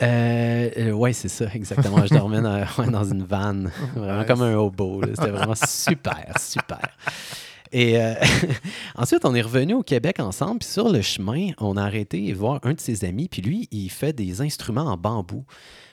[0.00, 2.04] Euh, euh oui, c'est ça, exactement.
[2.04, 5.02] Je dormais dans, une vanne, vraiment comme un hobo.
[5.14, 6.96] C'était vraiment super, super.
[7.70, 8.14] Et euh,
[8.94, 10.60] ensuite, on est revenu au Québec ensemble.
[10.60, 13.28] Puis sur le chemin, on a arrêté voir un de ses amis.
[13.28, 15.44] Puis lui, il fait des instruments en bambou.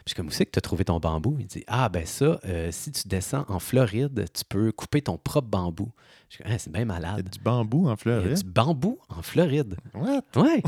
[0.05, 1.35] Puis comme, où c'est que tu as trouvé ton bambou?
[1.39, 5.49] Il dit, ah ben ça, si tu descends en Floride, tu peux couper ton propre
[5.49, 5.91] bambou.
[6.29, 7.19] Je dis, ah, c'est bien malade.
[7.19, 8.25] Il y a du bambou en Floride?
[8.25, 9.77] Il y a du bambou en Floride.
[9.93, 10.23] What?
[10.35, 10.63] Ouais,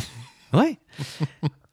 [0.53, 0.79] ouais.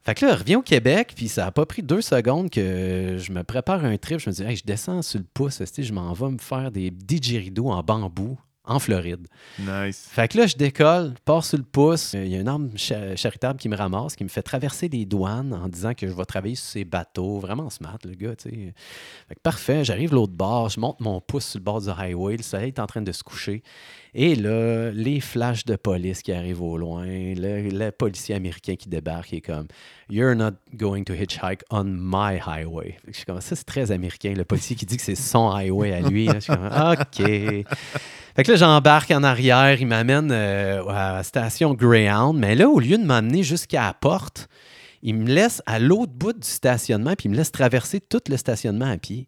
[0.03, 3.17] Fait que là, je reviens au Québec, puis ça n'a pas pris deux secondes que
[3.17, 4.19] je me prépare un trip.
[4.19, 6.91] Je me dis, hey, je descends sur le pouce, je m'en vais me faire des
[6.91, 8.37] didgeridoo en bambou
[8.67, 9.27] en Floride.
[9.59, 10.07] Nice.
[10.11, 12.13] Fait que là, je décolle, pars sur le pouce.
[12.13, 15.53] Il y a un homme charitable qui me ramasse, qui me fait traverser les douanes
[15.53, 17.39] en disant que je vais travailler sur ces bateaux.
[17.39, 18.73] Vraiment smart, le gars, tu sais.
[19.27, 22.37] Fait que parfait, j'arrive l'autre bord, je monte mon pouce sur le bord du highway,
[22.37, 23.63] le soleil est en train de se coucher.
[24.17, 29.33] Et là, les flashs de police qui arrivent au loin, le, policier américain qui débarque
[29.33, 29.67] et est comme
[30.09, 32.95] You're not going to hitchhike on my highway.
[33.07, 34.33] Je suis comme ça, c'est très américain.
[34.33, 36.29] Le policier qui dit que c'est son highway à lui.
[36.33, 37.65] Je suis comme OK.
[38.37, 42.69] Fait que là, j'embarque en arrière, il m'amène euh, à la station Greyhound, mais là,
[42.69, 44.47] au lieu de m'amener jusqu'à la porte,
[45.01, 48.37] il me laisse à l'autre bout du stationnement, puis il me laisse traverser tout le
[48.37, 49.27] stationnement à pied.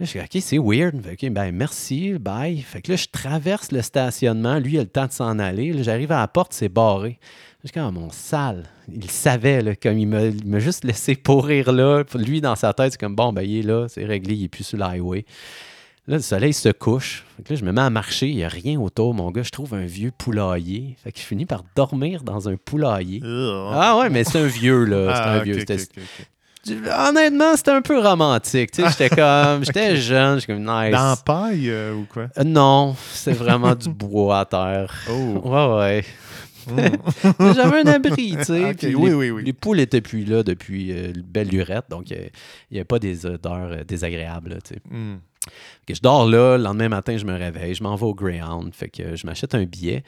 [0.00, 0.96] Là, je suis OK, c'est weird.
[1.12, 2.58] OK, ben merci, bye.
[2.62, 4.58] Fait que là, je traverse le stationnement.
[4.58, 5.74] Lui, il a le temps de s'en aller.
[5.82, 7.18] J'arrive à la porte, c'est barré.
[7.62, 8.64] Je suis comme, mon sale.
[8.90, 12.02] Il savait, là, comme il m'a juste laissé pourrir là.
[12.14, 14.48] Lui, dans sa tête, c'est comme, bon, ben, il est là, c'est réglé, il est
[14.48, 15.26] plus sur l'highway.
[16.06, 17.26] Là, le soleil se couche.
[17.46, 19.42] là, je me mets à marcher, il n'y a rien autour, mon gars.
[19.42, 20.96] Je trouve un vieux poulailler.
[21.04, 23.20] Fait que je finis par dormir dans un poulailler.
[23.22, 25.14] Ah ouais, mais c'est un vieux, là.
[25.14, 25.62] C'est un ah, vieux.
[26.68, 28.70] Honnêtement, c'était un peu romantique.
[28.76, 29.64] J'étais comme.
[29.64, 30.92] J'étais jeune, j'étais comme nice.
[30.92, 32.28] Dans paille euh, ou quoi?
[32.38, 34.94] Euh, non, c'est vraiment du bois à terre.
[35.10, 35.40] Oh.
[35.48, 36.04] Ouais, ouais.
[36.66, 37.52] Hmm.
[37.54, 38.94] J'avais un abri, tu sais.
[38.94, 39.42] oui, oui, oui.
[39.44, 42.30] Les poules étaient plus là depuis euh, belle lurette, donc il
[42.70, 44.80] n'y avait pas des odeurs désagréables, tu sais.
[44.90, 45.16] Hmm
[45.94, 48.88] je dors là, le lendemain matin, je me réveille, je m'en vais au Greyhound, fait
[48.88, 50.02] que je m'achète un billet.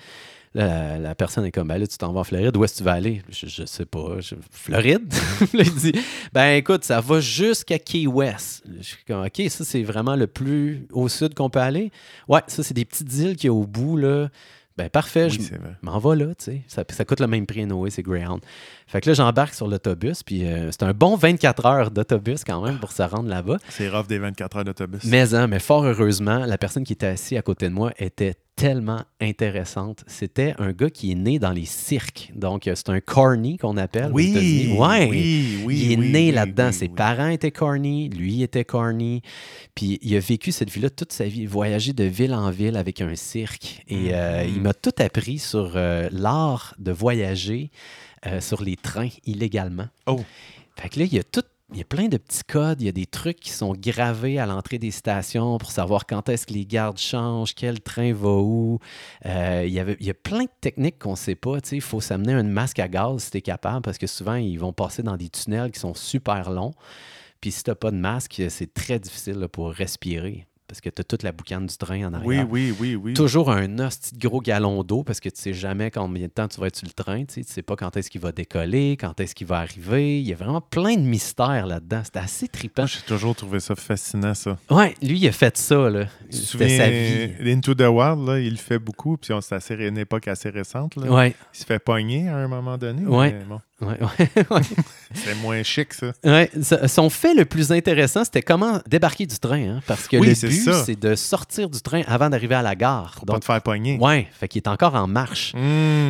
[0.55, 2.85] La, personne est comme, ben là, tu t'en vas en Floride, où est-ce que tu
[2.85, 3.23] vas aller?
[3.31, 4.17] Je, sais pas.
[4.51, 5.13] Floride?
[5.55, 5.93] il dit,
[6.33, 8.65] ben écoute, ça va jusqu'à Key West.
[8.79, 11.91] Je suis comme, OK, ça, c'est vraiment le plus au sud qu'on peut aller?
[12.29, 14.29] Ouais, ça, c'est des petites îles qui y au bout, là.
[14.79, 15.39] Ben parfait, je
[15.83, 16.63] m'en vais là, tu sais.
[16.67, 18.41] Ça, ça, coûte le même prix, Noé, c'est Greyhound.
[18.87, 22.63] Fait que là, j'embarque sur l'autobus, puis euh, c'est un bon 24 heures d'autobus quand
[22.63, 23.59] même pour se rendre là-bas.
[23.69, 25.05] C'est rough des 24 heures d'autobus.
[25.05, 28.35] Mais, hein, mais fort heureusement, la personne qui était assise à côté de moi était
[28.63, 30.05] tellement intéressante.
[30.07, 32.31] C'était un gars qui est né dans les cirques.
[32.35, 34.13] Donc, euh, c'est un corny qu'on appelle.
[34.13, 35.09] Oui, ouais.
[35.11, 35.81] oui, oui.
[35.83, 36.71] Il est né là-dedans.
[36.71, 39.23] Ses parents étaient corny, lui était corny.
[39.75, 43.01] Puis, il a vécu cette vie-là toute sa vie, voyager de ville en ville avec
[43.01, 43.83] un cirque.
[43.89, 44.61] Et euh, il mm-hmm.
[44.61, 47.71] m'a tout appris sur l'art de voyager
[48.25, 49.89] euh, sur les trains illégalement.
[50.07, 50.21] Oh.
[50.77, 52.87] Fait que là, il y a tout il y a plein de petits codes, il
[52.87, 56.47] y a des trucs qui sont gravés à l'entrée des stations pour savoir quand est-ce
[56.47, 58.79] que les gardes changent, quel train va où.
[59.25, 61.59] Euh, il, y avait, il y a plein de techniques qu'on ne sait pas.
[61.73, 64.59] Il faut s'amener un masque à gaz si tu es capable, parce que souvent, ils
[64.59, 66.75] vont passer dans des tunnels qui sont super longs.
[67.41, 71.03] Puis si tu n'as pas de masque, c'est très difficile pour respirer parce que tu
[71.03, 72.47] as toute la boucane du train en arrière.
[72.51, 73.13] Oui, oui, oui, oui.
[73.13, 76.59] Toujours un hostie gros galon d'eau parce que tu sais jamais combien de temps tu
[76.59, 77.27] vas être sur le train.
[77.27, 80.19] Tu sais, sais pas quand est-ce qu'il va décoller, quand est-ce qu'il va arriver.
[80.19, 82.01] Il y a vraiment plein de mystères là-dedans.
[82.05, 82.87] C'était assez trippant.
[82.87, 84.57] J'ai toujours trouvé ça fascinant, ça.
[84.71, 85.91] Ouais, lui, il a fait ça.
[85.91, 86.07] Là.
[86.31, 87.53] C'était sa vie.
[87.53, 89.19] Into the Wild, là, il le fait beaucoup.
[89.19, 90.97] Puis c'est une époque assez récente.
[90.97, 91.13] Là.
[91.13, 91.37] Ouais.
[91.53, 93.05] Il se fait pogner à un moment donné.
[93.05, 93.37] Ouais.
[93.83, 94.63] Ouais, ouais, ouais.
[95.15, 96.13] C'est moins chic, ça.
[96.25, 96.51] Ouais,
[96.87, 99.77] son fait le plus intéressant, c'était comment débarquer du train.
[99.77, 102.63] hein, parce que Oui, le c'est but, c'est de sortir du train avant d'arriver à
[102.63, 103.15] la gare.
[103.17, 103.99] Pour pas Donc, te faire pogner.
[104.01, 105.53] ouais, fait qu'il est encore en marche.
[105.55, 105.59] Mmh,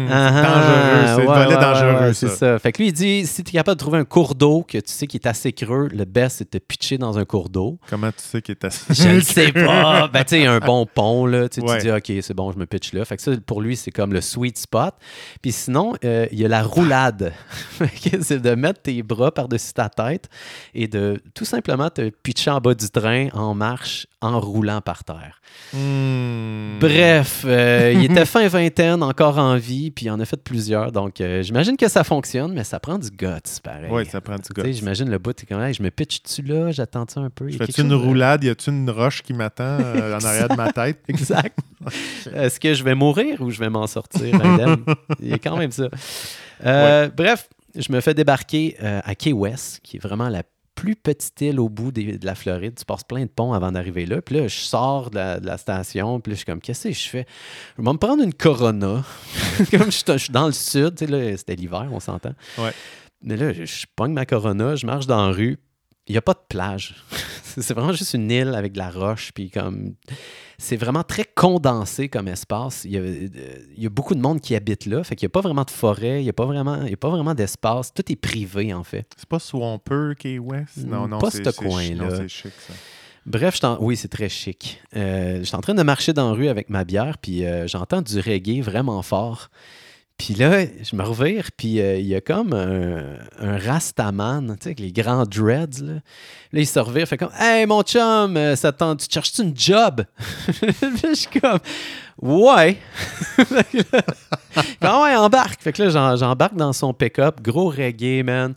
[0.09, 1.07] c'est Ah, dangereux.
[1.17, 2.29] C'est ouais, dangereux, ouais, ça.
[2.29, 2.59] C'est ça.
[2.59, 4.79] Fait que lui, il dit si tu es capable de trouver un cours d'eau que
[4.79, 7.49] tu sais qui est assez creux, le best, c'est de te pitcher dans un cours
[7.49, 7.79] d'eau.
[7.89, 8.93] Comment tu sais qu'il est assez.
[9.03, 10.09] Je le sais pas.
[10.09, 11.49] Ben, tu sais, un bon pont, là.
[11.49, 13.05] Tu dis, OK, c'est bon, je me pitch là.
[13.05, 14.95] Fait que ça, pour lui, c'est comme le sweet spot.
[15.41, 17.33] Puis sinon, euh, il y a la roulade.
[18.23, 20.29] C'est de mettre tes bras par-dessus ta tête
[20.75, 25.05] et de tout simplement te pitcher en bas du train en marche en roulant par
[25.05, 25.41] terre.
[25.73, 25.79] Mmh.
[26.83, 30.91] Bref, euh, il était fin vingtaine, encore en vie, puis il en a fait plusieurs.
[30.91, 33.89] Donc, euh, j'imagine que ça fonctionne, mais ça prend du guts, pareil.
[33.91, 34.71] Oui, ça prend du gars.
[34.71, 37.49] J'imagine le bout, t'es comme, Hey, je me pitch-tu là, j'attends-tu un peu?
[37.51, 38.43] Fais-tu une roulade?
[38.43, 40.99] Y a-tu une roche qui m'attend euh, en arrière de ma tête?
[41.09, 41.57] Exact.
[42.35, 44.85] Est-ce que je vais mourir ou je vais m'en sortir indemne?
[45.21, 45.89] Il y a quand même ça.
[47.17, 50.43] Bref, je me fais débarquer à Key West, qui est vraiment la
[50.75, 52.75] plus petite île au bout des- de la Floride.
[52.79, 54.23] Tu passes plein de ponts avant d'arriver là.
[54.23, 56.21] Puis là, je sors de la, de la station.
[56.21, 57.27] Puis là, je suis comme, qu'est-ce que je fais?
[57.79, 59.05] Je vais me prendre une Corona.
[59.71, 60.95] comme je, suis- je suis dans le sud.
[60.97, 62.33] Tu sais, là, c'était l'hiver, on s'entend.
[62.59, 62.73] Ouais.
[63.23, 65.59] Mais là, je, je pogne ma Corona, je marche dans la rue.
[66.09, 66.97] Il n'y a pas de plage.
[67.45, 69.31] c'est vraiment juste une île avec de la roche.
[69.33, 69.95] Puis comme
[70.59, 72.85] c'est vraiment très condensé comme espace.
[72.85, 73.29] Il y, a, euh,
[73.77, 75.03] il y a beaucoup de monde qui habite là.
[75.05, 76.95] Fait qu'il n'y a pas vraiment de forêt, il n'y a pas vraiment, il y
[76.95, 77.93] a pas vraiment d'espace.
[77.95, 79.07] Tout est privé, en fait.
[79.17, 80.79] C'est pas Swampert, Key West?
[80.79, 81.83] Non, non, Pas ce coin-là.
[81.89, 82.75] chi- Non, c'est chic, ça.
[83.25, 84.81] Bref, je oui, c'est très chic.
[84.97, 87.69] Euh, je suis en train de marcher dans la rue avec ma bière, puis euh,
[87.69, 89.49] j'entends du reggae vraiment fort.
[90.19, 94.69] Puis là, je me revire, puis euh, il y a comme un, un Rastaman, tu
[94.69, 95.83] sais, les grands dreads.
[95.83, 95.95] Là,
[96.53, 99.43] Là, il se revire, fait comme Hey, mon chum, euh, ça te tente- tu cherches-tu
[99.43, 100.05] une job?
[100.63, 101.59] Je suis comme
[102.21, 102.77] Ouais.
[103.51, 103.63] Là,
[104.81, 105.61] Ah ouais, embarque.
[105.61, 108.55] Fait que là, j'embarque dans son pick-up, gros reggae, man.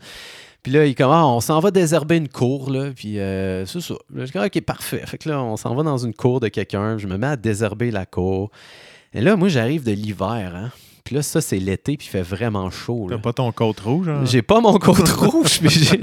[0.62, 2.90] Puis là, il est comme, ah, on s'en va désherber une cour, là.
[2.96, 3.94] Puis euh, c'est ça.
[4.14, 5.04] Là, je dis, OK, parfait.
[5.06, 6.98] Fait que là, on s'en va dans une cour de quelqu'un.
[6.98, 8.52] Je me mets à désherber la cour.
[9.14, 10.72] Et là, moi, j'arrive de l'hiver, hein.
[11.06, 13.06] Puis là, ça, c'est l'été, puis il fait vraiment chaud.
[13.10, 14.26] T'as pas ton côte rouge, hein?
[14.26, 16.02] J'ai pas mon côte rouge, mais j'ai-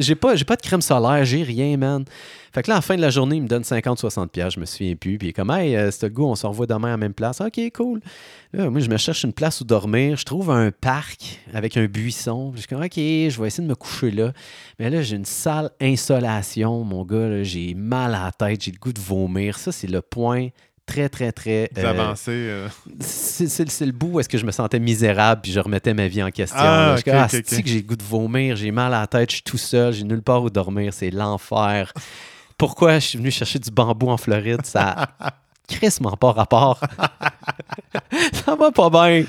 [0.00, 2.04] j'ai pas, j'ai pas de crème solaire, j'ai rien, man.
[2.52, 4.60] Fait que là, à la fin de la journée, il me donne 50-60$, piastres, je
[4.60, 5.18] me souviens plus.
[5.18, 6.96] Puis il est comme, hey, euh, c'est le goût, on se revoit demain à la
[6.98, 7.40] même place.
[7.40, 8.00] Ok, cool.
[8.52, 10.16] Là, moi, je me cherche une place où dormir.
[10.16, 12.52] Je trouve un parc avec un buisson.
[12.54, 14.32] Je suis comme, ok, je vais essayer de me coucher là.
[14.78, 17.42] Mais là, j'ai une sale insolation, mon gars.
[17.42, 19.58] J'ai mal à la tête, j'ai le goût de vomir.
[19.58, 20.48] Ça, c'est le point
[20.86, 21.70] très, très, très.
[21.78, 22.30] Euh, avancez.
[22.30, 22.68] euh,
[23.00, 26.22] c'est le bout où est-ce que je me sentais misérable puis je remettais ma vie
[26.22, 26.58] en question.
[26.60, 27.62] Ah, ah, ok, c'est-tu ok.
[27.62, 30.04] que j'ai goût de vomir, j'ai mal à la tête, je suis tout seul, j'ai
[30.04, 31.92] nulle part où dormir, c'est l'enfer.
[32.56, 34.64] Pourquoi je suis venu chercher du bambou en Floride?
[34.64, 35.08] Ça
[35.68, 36.80] crissement pas rapport.
[38.32, 39.24] ça va pas bien.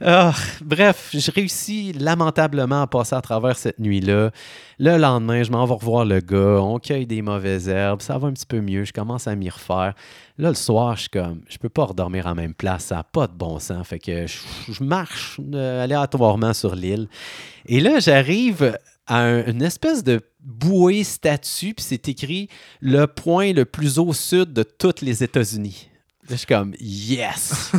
[0.00, 4.30] Ah, bref, je réussis lamentablement à passer à travers cette nuit-là.
[4.78, 8.28] Le lendemain, je m'en vais revoir le gars, on cueille des mauvaises herbes, ça va
[8.28, 9.94] un petit peu mieux, je commence à m'y refaire.
[10.38, 13.04] Là, le soir, je suis comme, je peux pas redormir en même place, ça n'a
[13.04, 13.86] pas de bon sens.
[13.86, 14.38] Fait que je,
[14.72, 17.08] je marche euh, aléatoirement sur l'île.
[17.66, 18.78] Et là, j'arrive
[19.10, 22.48] à un- une espèce de bouée statue, puis c'est écrit
[22.80, 25.88] le point le plus au sud de tous les États-Unis.
[26.28, 27.72] Là, je suis comme, yes!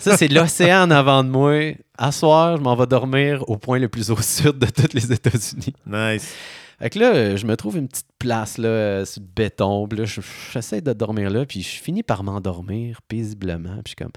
[0.00, 1.74] Ça, c'est l'océan en avant de moi.
[1.96, 5.12] À soir, je m'en vais dormir au point le plus au sud de tous les
[5.12, 5.74] États-Unis.
[5.86, 6.34] Nice.
[6.80, 9.86] Fait que là, je me trouve une petite place là, sur le béton.
[9.86, 10.20] Puis là, je-
[10.52, 13.76] j'essaie de dormir là, puis je finis par m'endormir paisiblement.
[13.82, 14.12] Puis je suis comme,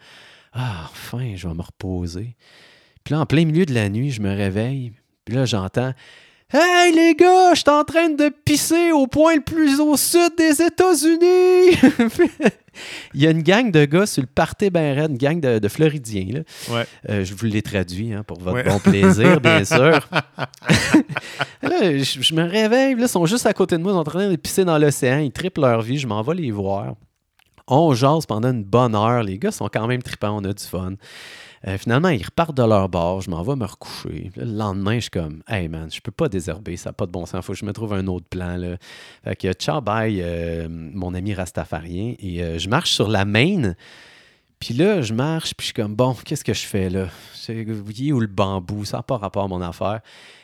[0.54, 2.36] ah, enfin, je vais me reposer.
[3.04, 4.92] Puis là, en plein milieu de la nuit, je me réveille.
[5.24, 5.94] Puis là, j'entends,
[6.54, 10.32] Hey les gars, je suis en train de pisser au point le plus au sud
[10.38, 11.76] des États-Unis!
[13.14, 15.68] Il y a une gang de gars sur le party ben une gang de, de
[15.68, 16.28] Floridiens.
[16.32, 16.40] Là.
[16.74, 16.86] Ouais.
[17.10, 18.64] Euh, je vous l'ai traduit hein, pour votre Ouais.
[18.64, 20.00] bon plaisir, bien sûr.
[21.64, 24.00] là, je, je me réveille, là, ils sont juste à côté de moi, ils sont
[24.00, 26.94] en train de pisser dans l'océan, ils triplent leur vie, je m'en vais les voir.
[27.68, 30.64] On jase pendant une bonne heure, les gars sont quand même trippants, on a du
[30.64, 30.94] fun.
[31.68, 34.32] Euh, finalement, ils repartent de leur bord, je m'en vais me recoucher.
[34.38, 37.12] Le lendemain, je suis comme, hey man, je peux pas désherber, ça n'a pas de
[37.12, 38.56] bon sens, faut que je me trouve un autre plan.
[38.56, 38.78] Là.
[39.26, 42.16] Fait que ciao, bye, euh, mon ami Rastafarien.
[42.20, 43.74] Et euh, je marche sur la main.
[44.60, 47.08] Puis là, je marche, puis je suis comme, bon, qu'est-ce que je fais là?
[47.50, 48.86] Vous voyez où le bambou?
[48.86, 50.00] Ça n'a pas rapport à mon affaire.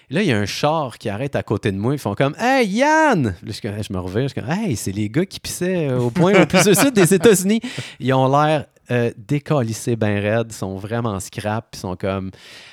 [0.09, 1.93] Là, il y a un char qui arrête à côté de moi.
[1.93, 3.35] Ils font comme, Hey, Yann!
[3.41, 6.39] Là, je, me reviens, je suis comme, Hey, c'est les gars qui pissaient au point
[6.39, 7.61] au plus au sud des États-Unis.
[7.99, 12.31] Ils ont l'air euh, décalissés ben raides, ils sont vraiment scrap, ils sont comme,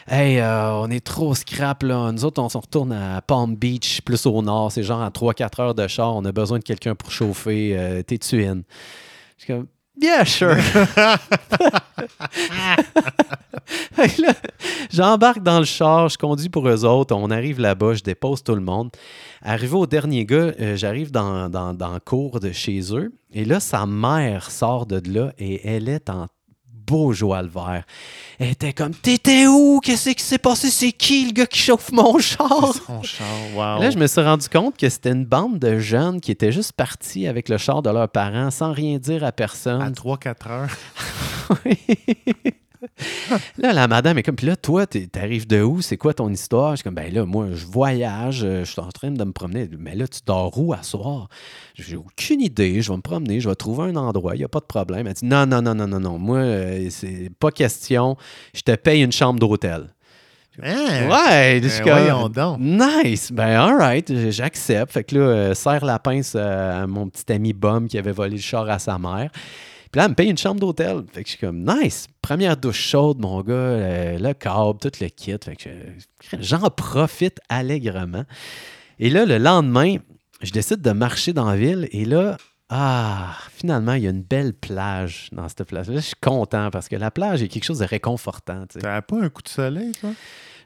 [0.08, 2.10] Hey, euh, on est trop scrap là.
[2.12, 4.72] Nous autres, on s'en retourne à Palm Beach, plus au nord.
[4.72, 6.16] C'est genre à 3-4 heures de char.
[6.16, 7.78] On a besoin de quelqu'un pour chauffer.
[7.78, 8.44] Euh, T'es-tu
[9.46, 9.66] comme,
[10.00, 10.56] Yeah, sure.
[14.90, 17.14] J'embarque dans le char, je conduis pour eux autres.
[17.14, 18.90] On arrive là-bas, je dépose tout le monde.
[19.42, 23.12] Arrivé au dernier gars, euh, j'arrive dans, dans, dans le cours de chez eux.
[23.32, 26.26] Et là, sa mère sort de là et elle est en
[26.90, 27.84] beau joie le vert.
[28.40, 29.80] Elle était comme T'étais où?
[29.80, 30.70] Qu'est-ce qui s'est passé?
[30.70, 32.74] C'est qui le gars qui chauffe mon char?
[32.86, 33.80] Son char, wow.
[33.80, 36.72] Là, je me suis rendu compte que c'était une bande de jeunes qui étaient juste
[36.72, 39.92] partis avec le char de leurs parents sans rien dire à À personne.
[39.92, 40.76] 3-4 heures.
[43.58, 45.82] là, la madame est comme, puis là, toi, t'arrives de où?
[45.82, 46.72] C'est quoi ton histoire?
[46.72, 49.32] Je suis comme, ben là, moi, je voyage, euh, je suis en train de me
[49.32, 49.68] promener.
[49.78, 51.28] Mais là, tu dors où à soir?
[51.74, 54.48] J'ai aucune idée, je vais me promener, je vais trouver un endroit, il n'y a
[54.48, 55.06] pas de problème.
[55.06, 58.16] Elle dit, non, non, non, non, non, non, moi, euh, c'est pas question,
[58.54, 59.88] je te paye une chambre d'hôtel.
[60.62, 61.08] Hein?
[61.08, 62.58] Ouais, Ben voyons donc.
[62.60, 63.32] Nice!
[63.32, 64.92] Ben, alright, j'accepte.
[64.92, 68.36] Fait que là, euh, serre la pince à mon petit ami Bum qui avait volé
[68.36, 69.30] le char à sa mère.
[69.90, 71.02] Puis là, elle me paye une chambre d'hôtel.
[71.12, 72.06] Fait que je suis comme, nice!
[72.22, 75.34] Première douche chaude, mon gars, euh, le câble, tout le kit.
[75.42, 75.68] Fait que
[76.30, 78.24] je- j'en profite allègrement.
[78.98, 79.96] Et là, le lendemain,
[80.42, 81.88] je décide de marcher dans la ville.
[81.90, 82.36] Et là,
[82.68, 85.96] ah, finalement, il y a une belle plage dans cette place-là.
[85.96, 88.60] Je suis content parce que la plage est quelque chose de réconfortant.
[88.68, 88.78] tu sais.
[88.80, 90.10] T'avais pas un coup de soleil, toi?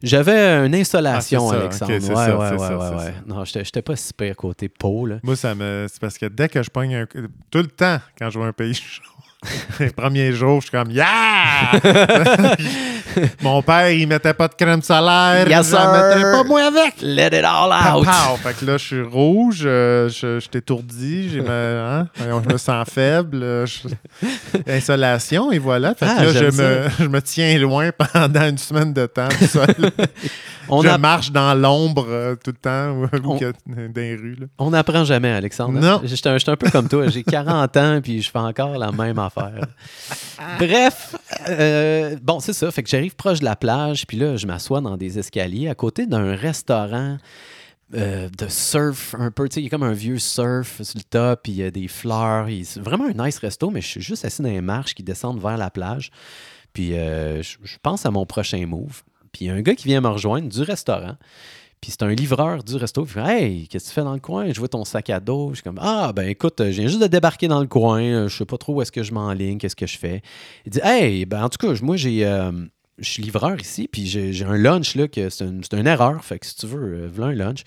[0.03, 1.95] J'avais une insolation, Ah, Alexandre.
[1.95, 3.15] ok, c'est ouais, ça, ouais, ouais, ça, ouais.
[3.27, 5.17] Non, j'étais j'étais pas si pire côté peau, là.
[5.23, 5.87] Moi, ça me.
[5.91, 7.07] C'est parce que dès que je pogne un.
[7.07, 9.03] Tout le temps, quand je vois un pays chaud,
[9.81, 11.81] les premiers jours, je suis comme Yeah!
[13.43, 15.49] Mon père, il mettait pas de crème solaire.
[15.49, 15.79] Yes, sir.
[15.93, 16.95] mettrais pas moi avec.
[17.01, 18.05] Let it all out!
[18.05, 18.37] pow.
[18.43, 22.53] Fait que là, je suis rouge, euh, je, je suis étourdi, j'ai ma- hein, je
[22.53, 23.41] me sens faible.
[23.43, 23.89] euh, je-
[24.69, 25.95] Insolation, et voilà.
[25.95, 29.29] Fait que Ah, là, je me, je me tiens loin pendant une semaine de temps
[29.39, 29.67] tout seul.
[30.69, 33.53] On, je a- marche dans l'ombre euh, tout le temps ou, On- dans
[33.97, 34.37] les rues.
[34.37, 34.47] là.
[34.59, 35.79] on n'apprend jamais, Alexandre.
[35.81, 36.01] Non.
[36.05, 37.09] J'étais j'étais un peu comme toi.
[37.09, 39.67] J'ai 40 ans, puis je fais encore la même affaire.
[40.59, 41.17] Bref,
[41.49, 42.71] euh, bon, c'est ça.
[42.71, 45.75] Fait que j'arrive proche de la plage, puis là, je m'assois dans des escaliers à
[45.75, 47.19] côté d'un restaurant.
[47.95, 50.99] euh, de surf un peu, tu sais, il y a comme un vieux surf sur
[50.99, 52.49] le top, puis il y a des fleurs.
[52.65, 55.41] C'est vraiment un nice resto, mais je suis juste assis dans les marches qui descendent
[55.41, 56.11] vers la plage.
[56.73, 59.03] Puis euh, je, je pense à mon prochain move.
[59.35, 61.17] Puis il y a un gars qui vient me rejoindre du restaurant.
[61.83, 63.05] Puis c'est un livreur du resto.
[63.05, 64.51] Puis il fait Hey, qu'est-ce que tu fais dans le coin?
[64.51, 65.51] Je vois ton sac à dos.
[65.51, 68.01] Je suis comme Ah, ben écoute, je viens juste de débarquer dans le coin.
[68.01, 70.23] Euh, Je sais pas trop où est-ce que je m'enligne, qu'est-ce que je fais.
[70.65, 72.25] Il dit Hey, ben en tout cas, moi, j'ai.
[72.25, 72.53] euh,
[72.97, 76.25] je suis livreur ici, puis j'ai un lunch, là, que c'est une, erreur.
[76.25, 77.65] Fait que si tu veux, euh, voilà un lunch.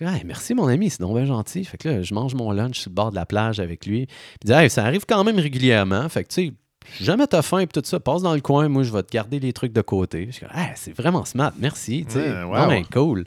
[0.00, 1.64] Je dis, Hey, merci mon ami, c'est donc bien gentil.
[1.64, 4.06] Fait que là, je mange mon lunch sur le bord de la plage avec lui.
[4.06, 6.08] Puis il dit, hey, ça arrive quand même régulièrement.
[6.08, 6.52] Fait que tu sais,
[7.00, 9.40] jamais t'as faim et tout ça, passe dans le coin, moi je vais te garder
[9.40, 10.28] les trucs de côté.
[10.54, 12.04] Hey, c'est vraiment smart, merci.
[12.08, 12.42] tu sais.
[12.42, 12.68] Wow.
[12.68, 13.24] Ben, cool.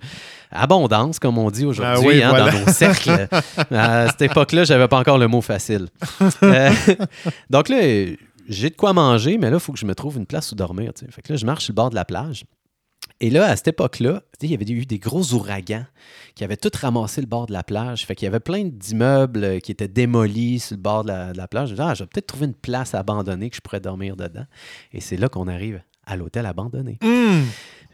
[0.52, 2.52] Abondance, comme on dit aujourd'hui, Ah oui, hein, voilà.
[2.52, 3.28] dans nos cercles.
[3.72, 5.88] à cette époque-là, j'avais pas encore le mot facile.
[6.44, 6.72] Euh,
[7.50, 7.78] donc là,
[8.48, 10.56] j'ai de quoi manger, mais là, il faut que je me trouve une place où
[10.56, 10.94] dormir.
[10.94, 11.12] tu sais.
[11.12, 12.46] Fait que là, je marche sur le bord de la plage.
[13.20, 15.86] Et là, à cette époque-là, il y avait eu des gros ouragans
[16.36, 18.06] qui avaient tout ramassé le bord de la plage.
[18.06, 21.48] Fait qu'il y avait plein d'immeubles euh, qui étaient démolis sur le bord de la,
[21.48, 21.70] plage.
[21.70, 24.46] Je me disais, ah, je peut-être trouver une place abandonnée que je pourrais dormir dedans.
[24.94, 26.98] Et c'est là qu'on arrive à l'hôtel abandonné.
[27.04, 27.44] Hum!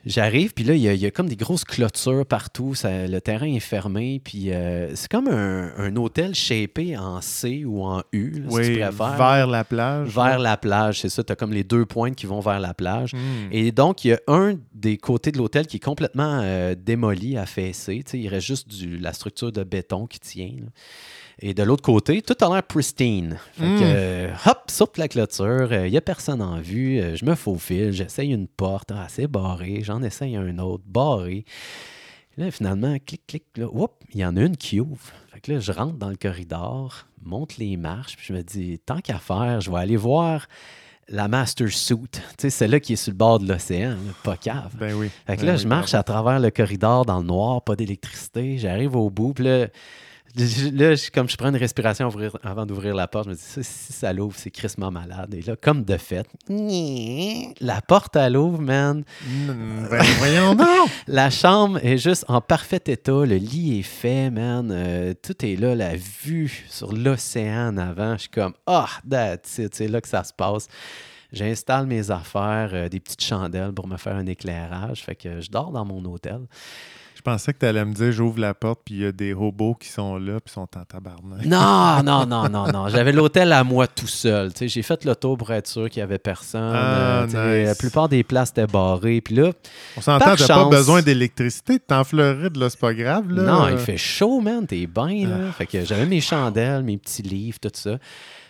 [0.06, 2.76] J'arrive, puis là, il y, a- il y a comme des grosses clôtures partout.
[2.76, 7.64] ça- le terrain est fermé, puis euh, c'est comme un, un hôtel shapé en C
[7.64, 8.92] ou en U, là, si tu préfères.
[9.18, 10.10] vers la plage.
[10.10, 11.24] Vers la plage, c'est ça.
[11.24, 13.14] Tu as comme les deux pointes qui vont vers la plage.
[13.14, 13.20] Hum.
[13.54, 17.38] Et donc, il y a un des côtés de l'hôtel qui est complètement euh, démoli,
[17.38, 18.04] affaissé.
[18.14, 20.52] Il reste juste du, la structure de béton qui tient.
[20.58, 20.68] là.
[21.40, 23.38] Et de l'autre côté, tout a l'air pristine.
[23.54, 23.82] Fait que, Mm.
[23.84, 27.92] euh, hop, saute la clôture, il n'y a personne en vue, euh, je me faufile,
[27.92, 31.46] j'essaye une porte, ah, c'est barré, j'en essaye un autre, barré.
[32.38, 33.68] Là, finalement, clic, clic, là,
[34.14, 35.12] il y en a une qui ouvre.
[35.32, 38.80] Fait que là, je rentre dans le corridor, monte les marches, puis je me dis,
[38.86, 40.48] tant qu'à faire, je vais aller voir
[41.10, 41.98] la Master Suit.
[42.12, 44.72] Tu sais, celle-là qui est sur le bord de l'océan, pas cave.
[44.80, 45.10] Ben oui.
[45.28, 48.58] Fait que Ben là, je marche à travers le corridor dans le noir, pas d'électricité.
[48.58, 49.68] J'arrive au bout, puis là,
[50.36, 52.10] là, je- comme je prends une respiration
[52.44, 55.34] avant d'ouvrir la porte, je me dis, si ça l'ouvre, c'est crissement malade.
[55.34, 56.28] Et là, comme de fait,
[57.60, 59.04] la porte, elle ouvre, man.
[59.28, 60.68] Ben voyons donc!
[61.08, 63.12] La chambre est juste en parfait état.
[63.26, 64.70] Le lit est fait, man.
[64.72, 68.14] Euh, tout est là, la vue sur l'océan en avant.
[68.14, 69.76] Je suis comme, ah, that's it.
[69.76, 70.68] C'est là que ça se passe.
[71.32, 75.02] J'installe mes affaires, euh, des petites chandelles pour me faire un éclairage.
[75.04, 76.42] Fait que je dors dans mon hôtel.
[77.26, 79.32] Je pensais que tu allais me dire j'ouvre la porte puis il y a des
[79.32, 81.46] robots qui sont là puis sont en tabarnak.
[81.46, 82.90] Non, non, non, non, non.
[82.90, 84.52] J'avais l'hôtel à moi tout seul.
[84.60, 86.74] J'ai fait le tour pour être sûr qu'il n'y avait personne.
[86.76, 87.68] Ah, Euh, nice.
[87.70, 89.22] La plupart des places étaient barrées.
[89.22, 89.52] Puis là,
[89.96, 91.80] On s'entend, t'as pas besoin d'électricité.
[91.80, 93.32] T'es en Floride, là, c'est pas grave.
[93.32, 93.44] Là.
[93.44, 94.68] Non, il fait chaud, man.
[94.68, 95.52] T'es bien, Ah.
[95.54, 98.00] Fait que j'avais mes chandelles, mes petits livres, tout ça.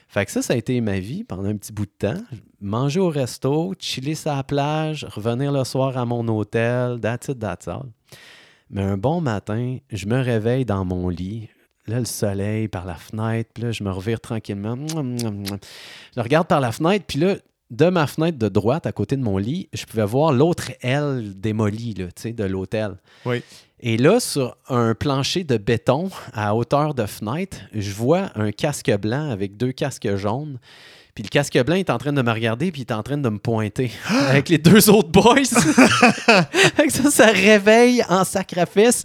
[0.08, 2.22] Fait que ça, ça a été ma vie pendant un petit bout de temps.
[2.60, 7.38] Manger au resto, chiller sur la plage, revenir le soir à mon hôtel, that's it,
[7.38, 7.84] that's all.
[8.70, 11.50] Mais un bon matin, je me réveille dans mon lit.
[11.88, 14.78] Là, le soleil par la fenêtre, puis là, je me revire tranquillement.
[14.88, 17.36] Je regarde par la fenêtre, puis là,
[17.72, 21.34] de ma fenêtre de droite, à côté de mon lit, je pouvais voir l'autre aile
[21.36, 22.96] démolie là, tu sais, de l'hôtel.
[23.26, 23.42] Oui.
[23.80, 28.92] Et là, sur un plancher de béton à hauteur de fenêtre, je vois un casque
[28.98, 30.58] blanc avec deux casques jaunes.
[31.16, 33.18] Puis le casque blanc est en train de me regarder, puis il est en train
[33.18, 33.92] de me pointer
[34.30, 35.44] avec les deux autres boys.
[35.46, 39.04] Ça, ça réveille en sacrifice.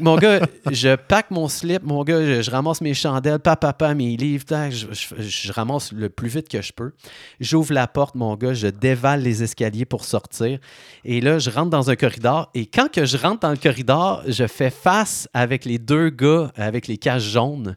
[0.00, 3.94] Mon gars, je pack mon slip, mon gars, je, je ramasse mes chandelles, papa, papa,
[3.94, 6.92] mes livres, tac, je, je- je ramasse le plus vite que je peux.
[7.40, 10.58] J'ouvre la porte, mon gars, je dévale les escaliers pour sortir.
[11.04, 12.50] Et là, je rentre dans un corridor.
[12.54, 16.50] Et quand que je rentre dans le corridor, je fais face avec les deux gars
[16.56, 17.76] avec les cages jaunes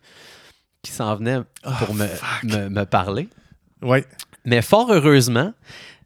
[0.81, 1.39] qui s'en venaient
[1.79, 2.07] pour me,
[2.43, 3.27] me- me parler.
[3.81, 3.99] Oui.
[4.45, 5.53] Mais fort heureusement,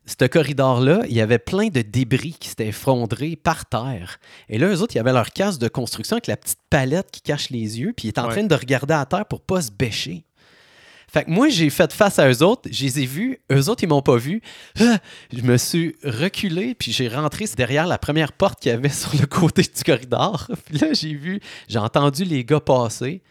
[0.06, 4.20] ce corridor-là, il y avait plein de débris qui s'étaient effondrés par terre.
[4.50, 7.22] Et là, eux autres, ils avaient leur casque de construction avec la petite palette qui
[7.22, 8.34] cache les yeux, puis ils étaient en Ouais.
[8.34, 10.24] train de regarder à terre pour pas se bêcher.
[11.14, 13.84] Fait que moi, j'ai fait face à eux autres, je les ai vus, eux autres,
[13.84, 14.42] ils m'ont pas vu.
[14.80, 14.98] Ah!
[15.32, 19.14] Je me suis reculé, puis j'ai rentré derrière la première porte qu'il y avait sur
[19.20, 20.48] le côté du corridor.
[20.66, 23.22] Puis là, j'ai vu, j'ai entendu les gars passer.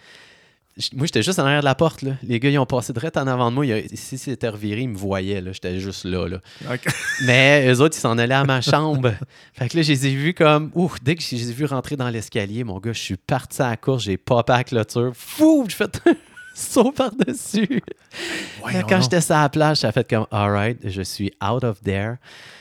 [0.94, 2.02] Moi, j'étais juste en arrière de la porte.
[2.02, 2.12] Là.
[2.22, 3.64] Les gars, ils ont passé direct en avant de moi.
[3.94, 5.40] Si c'était reviré, ils me voyaient.
[5.40, 5.52] là.
[5.52, 6.38] J'étais juste là, là.
[7.26, 9.12] Mais eux autres, ils s'en allaient à ma chambre.
[9.54, 10.70] fait que là, je les ai vus comme.
[10.74, 13.62] Ouf, dès que je les ai vus rentrer dans l'escalier, mon gars, je suis parti
[13.62, 15.12] à la course, j'ai popé à la clôture.
[15.14, 16.14] Fou, j'ai fait un
[16.54, 17.82] saut par-dessus.
[18.88, 22.16] Quand j'étais sur la plage, ça a fait comme, alright, je suis out of there.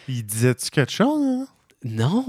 [0.07, 1.21] Il disait-tu quelque chose?
[1.21, 1.47] hein?
[1.83, 2.25] Non.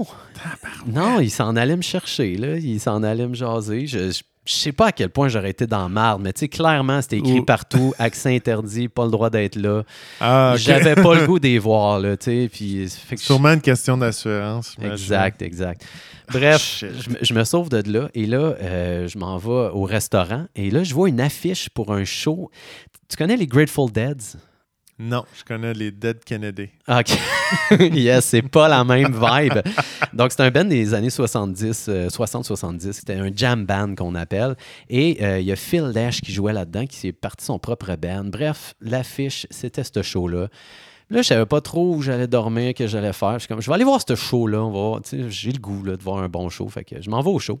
[0.87, 2.57] Non, il s'en allait me chercher, là.
[2.57, 3.85] Il s'en allait me jaser.
[3.85, 6.47] Je, je, je sais pas à quel point j'aurais été dans marde, mais tu sais,
[6.47, 9.83] clairement, c'était écrit Ou- partout, accès interdit, pas le droit d'être là.
[10.19, 10.55] Ah.
[10.57, 12.49] J'avais pas le goût d'y voir, là, tu sais.
[12.51, 14.75] Puis, fait que je- Sûrement une question d'assurance.
[14.81, 15.85] Exact, exact.
[16.31, 16.89] Bref, Shit.
[17.01, 20.45] je, me- je me sauve de là et là, euh, je m'en vais au restaurant
[20.55, 22.49] et là, je vois une affiche pour un show.
[23.09, 24.37] Tu connais les Grateful Deads?
[25.03, 26.69] Non, je connais les Dead Kennedy.
[26.87, 27.17] OK.
[27.91, 29.59] yes, c'est pas la même vibe.
[30.13, 32.91] Donc, c'est un band des années 70, euh, 60-70.
[32.91, 34.55] C'était un jam band qu'on appelle.
[34.89, 37.95] Et euh, il y a Phil Dash qui jouait là-dedans, qui s'est parti son propre
[37.95, 38.25] band.
[38.25, 40.49] Bref, l'affiche, c'était ce show-là.
[41.09, 43.33] Là, je savais pas trop où j'allais dormir, que j'allais faire.
[43.33, 44.99] Je suis comme, je vais aller voir ce show-là.
[45.29, 46.69] J'ai le goût là, de voir un bon show.
[46.69, 47.59] Fait que je m'en vais au show.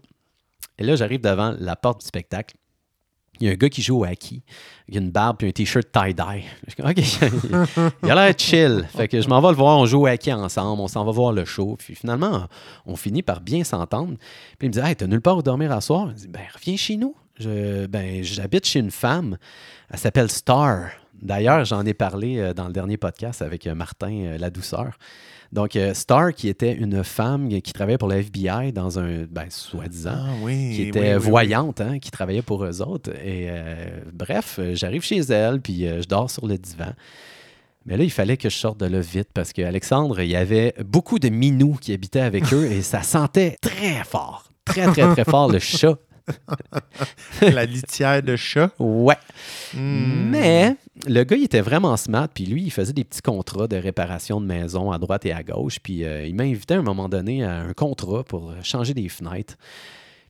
[0.77, 2.55] Et là, j'arrive devant la porte du spectacle.
[3.41, 4.43] Il y a un gars qui joue au hockey.
[4.87, 6.43] Il a une barbe et un t-shirt tie-dye.
[6.83, 6.97] OK.
[8.03, 8.87] il a l'air chill.
[8.95, 9.79] Fait que je m'en vais le voir.
[9.79, 10.81] On joue au hockey ensemble.
[10.81, 11.75] On s'en va voir le show.
[11.77, 12.47] Puis finalement,
[12.85, 14.15] on finit par bien s'entendre.
[14.59, 16.09] Puis il me dit Hey, t'as nulle part où dormir à soir?
[16.09, 17.15] Je dis Ben, reviens chez nous.
[17.39, 19.37] Ben, j'habite chez une femme.
[19.89, 20.91] Elle s'appelle Star.
[21.21, 24.97] D'ailleurs, j'en ai parlé euh, dans le dernier podcast avec euh, Martin euh, La Douceur.
[25.51, 29.47] Donc, euh, Star, qui était une femme qui travaillait pour la FBI dans un, ben,
[29.49, 30.71] soi-disant, Ah oui.
[30.75, 31.29] qui était oui, oui.
[31.29, 33.11] voyante, hein, qui travaillait pour eux autres.
[33.21, 36.93] Et euh, bref, euh, j'arrive chez elle, puis euh, je dors sur le divan.
[37.85, 40.73] Mais là, il fallait que je sorte de là vite parce qu'Alexandre, il y avait
[40.85, 45.25] beaucoup de minous qui habitaient avec eux et ça sentait très fort, très, très, très
[45.25, 45.97] fort le chat.
[47.41, 48.71] La litière de chat.
[48.79, 49.17] Ouais.
[49.73, 50.29] Hmm.
[50.29, 50.75] Mais
[51.07, 54.39] le gars, il était vraiment smart, puis lui, il faisait des petits contrats de réparation
[54.41, 55.79] de maison à droite et à gauche.
[55.79, 59.09] Puis euh, il m'a invité à un moment donné à un contrat pour changer des
[59.09, 59.55] fenêtres.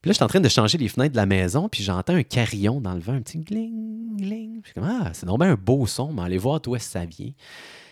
[0.01, 2.15] Puis là, je suis en train de changer les fenêtres de la maison, puis j'entends
[2.15, 4.61] un carillon dans le vent, un petit gling, gling.
[4.61, 7.05] Puis je suis comme, ah, c'est normalement un beau son, mais allez voir d'où ça
[7.05, 7.31] vient.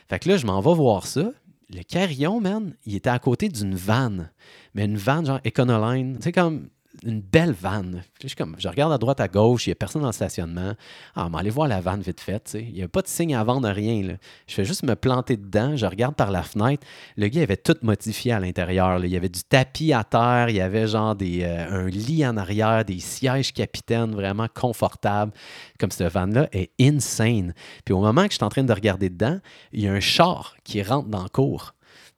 [0.09, 1.31] Fait que là, je m'en vais voir ça.
[1.71, 4.31] Le carillon, man, il était à côté d'une vanne.
[4.73, 6.15] Mais une vanne, genre Econoline.
[6.17, 6.69] Tu sais, comme
[7.03, 8.03] une belle vanne.
[8.23, 10.73] Je, regarde à droite, à gauche, il n'y a personne dans le stationnement.
[11.15, 12.55] Ah, mais allez voir la vanne vite fait.
[12.55, 14.17] Il n'y a pas de signe à vendre, rien.
[14.47, 15.77] Je fais juste me planter dedans.
[15.77, 16.85] Je regarde par la fenêtre.
[17.15, 19.03] Le gars avait tout modifié à l'intérieur.
[19.03, 20.49] Il y avait du tapis à terre.
[20.49, 25.31] Il y avait genre euh, un lit en arrière, des sièges capitaines vraiment confortables.
[25.79, 27.53] Comme cette vanne-là est insane.
[27.85, 29.39] Puis au moment que je suis en train de regarder dedans,
[29.71, 31.73] il y a un char qui rentre dans le cours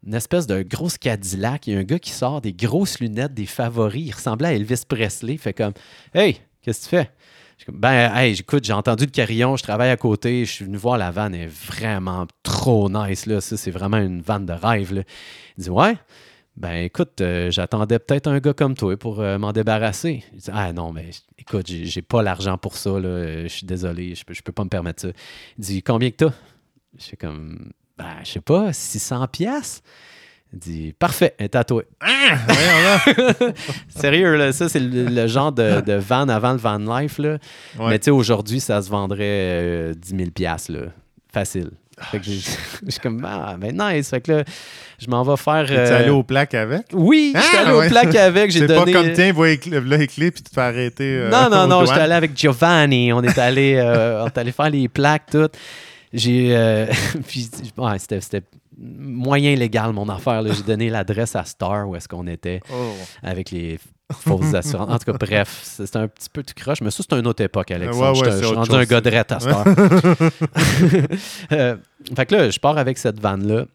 [0.05, 1.67] une espèce de grosse Cadillac.
[1.67, 4.07] Il y a un gars qui sort des grosses lunettes, des favoris.
[4.07, 5.33] Il ressemblait à Elvis Presley.
[5.33, 5.73] Il fait comme
[6.13, 7.11] Hey, qu'est-ce que tu fais?
[7.57, 10.51] Je suis comme, ben, hey, écoute, j'ai entendu le carillon, je travaille à côté, je
[10.51, 13.39] suis venu voir la vanne, elle est vraiment trop nice, là.
[13.39, 15.03] Ça, c'est vraiment une vanne de rêve, là.
[15.59, 15.95] Il dit, ouais.
[16.57, 20.23] Ben, écoute, euh, j'attendais peut-être un gars comme toi pour euh, m'en débarrasser.
[20.33, 23.07] Il dit, ah non, mais écoute, j'ai pas l'argent pour ça, là.
[23.07, 25.09] Euh, Je suis désolé, je peux, je peux pas me permettre ça.
[25.59, 26.33] Il dit, combien que t'as?
[26.97, 27.71] Je suis comme,
[28.01, 29.81] ben, je sais pas, 600 pièces.
[30.53, 31.85] Il dit Parfait, est tatouée.
[32.01, 32.99] Ah!
[33.87, 37.17] Sérieux, là, ça, c'est le, le genre de, de van avant le van life.
[37.19, 37.37] Là.
[37.79, 37.89] Ouais.
[37.89, 40.79] Mais tu sais, aujourd'hui, ça se vendrait euh, 10 000 piastres, là.
[41.31, 41.71] Facile.
[42.11, 42.39] Fait que j'ai-
[42.85, 44.09] je suis comme, ah, ben nice.
[44.09, 44.43] Fait que là,
[44.99, 45.65] je m'en vais faire.
[45.67, 46.87] Tu es euh, allé au plaque avec?
[46.93, 47.89] Oui, j'étais Ah, allé au ouais.
[47.89, 48.51] plaque avec.
[48.51, 48.91] J'ai C'est donné.
[48.91, 51.03] pas comme, tiens, vois éclé, là, éclé, puis tu te fais arrêter.
[51.17, 53.13] euh, Non, non, aux non, j'étais allé avec Giovanni.
[53.13, 55.53] On est allé, euh, on est allé faire les plaques, toutes.
[56.13, 56.55] J'ai.
[56.55, 56.87] euh,
[57.27, 58.43] puis, ouais, c'était,
[58.77, 60.43] moyen légal, mon affaire.
[60.53, 62.91] J'ai donné l'adresse à Star où est-ce qu'on était Oh.
[63.23, 63.79] avec les
[64.11, 64.89] fausses assurances.
[64.89, 67.43] En tout cas, bref, c'était un petit peu tout croche, mais ça, c'était une autre
[67.43, 68.01] époque, Alexandre.
[68.03, 68.87] Ouais, ouais, J'étais- c'est je suis rendu un chose.
[68.89, 69.65] gars de rette à Star.
[71.51, 71.75] Euh,
[72.15, 73.65] fait que là, je pars avec cette vanne-là.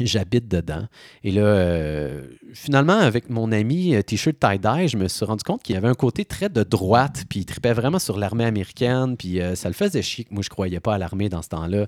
[0.00, 0.86] J'habite dedans.
[1.22, 2.22] Et là, euh,
[2.54, 5.88] finalement, avec mon ami euh, T-shirt tie-dye, je me suis rendu compte qu'il y avait
[5.88, 9.68] un côté très de droite, puis il tripait vraiment sur l'armée américaine, puis euh, ça
[9.68, 11.86] le faisait que moi, je croyais pas à l'armée dans ce temps-là.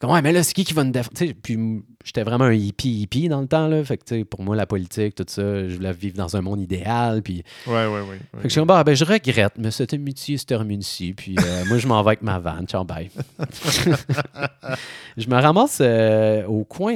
[0.00, 1.16] Comme, ouais, mais là, c'est qui qui va nous défendre?
[1.42, 1.58] Puis
[2.04, 3.82] j'étais vraiment un hippie hippie dans le temps, là.
[3.84, 7.22] Fait que, pour moi, la politique, tout ça, je voulais vivre dans un monde idéal,
[7.22, 7.44] puis...
[7.66, 8.00] Ouais, ouais, ouais.
[8.00, 8.18] ouais.
[8.36, 11.14] Fait que je suis comme, bah, ben, je regrette, mais cette amitié se termine ici,
[11.16, 12.66] puis euh, moi, je m'en vais avec ma vanne.
[12.66, 13.10] Ciao, bye.
[15.16, 16.94] je me ramasse euh, au coin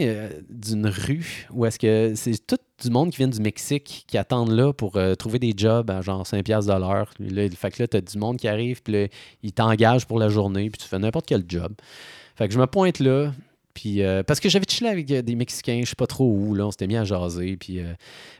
[0.50, 4.50] d'une rue où est-ce que c'est tout du monde qui vient du Mexique qui attendent
[4.50, 7.12] là pour euh, trouver des jobs à genre 5$ piastres de l'heure.
[7.56, 9.06] Fait que là, t'as du monde qui arrive, puis là,
[9.42, 11.72] ils t'engagent pour la journée, puis tu fais n'importe quel job.
[12.36, 13.32] Fait que je me pointe là,
[13.74, 16.54] puis euh, parce que j'avais chillé avec euh, des Mexicains, je sais pas trop où,
[16.54, 17.80] là, on s'était mis à jaser, puis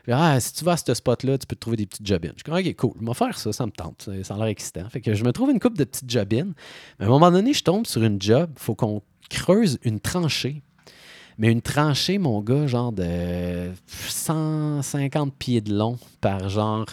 [0.09, 2.33] ah, si tu vas à ce spot-là, tu peux te trouver des petites job-ins.
[2.37, 4.87] Je comme, ok, cool, je vais faire ça, ça me tente, ça, a l'air excitant.
[4.89, 6.53] Fait que je me trouve une coupe de petites job-ins.
[6.99, 10.61] Mais à un moment donné, je tombe sur une job, faut qu'on creuse une tranchée.
[11.37, 16.85] Mais une tranchée, mon gars, genre de 150 pieds de long par genre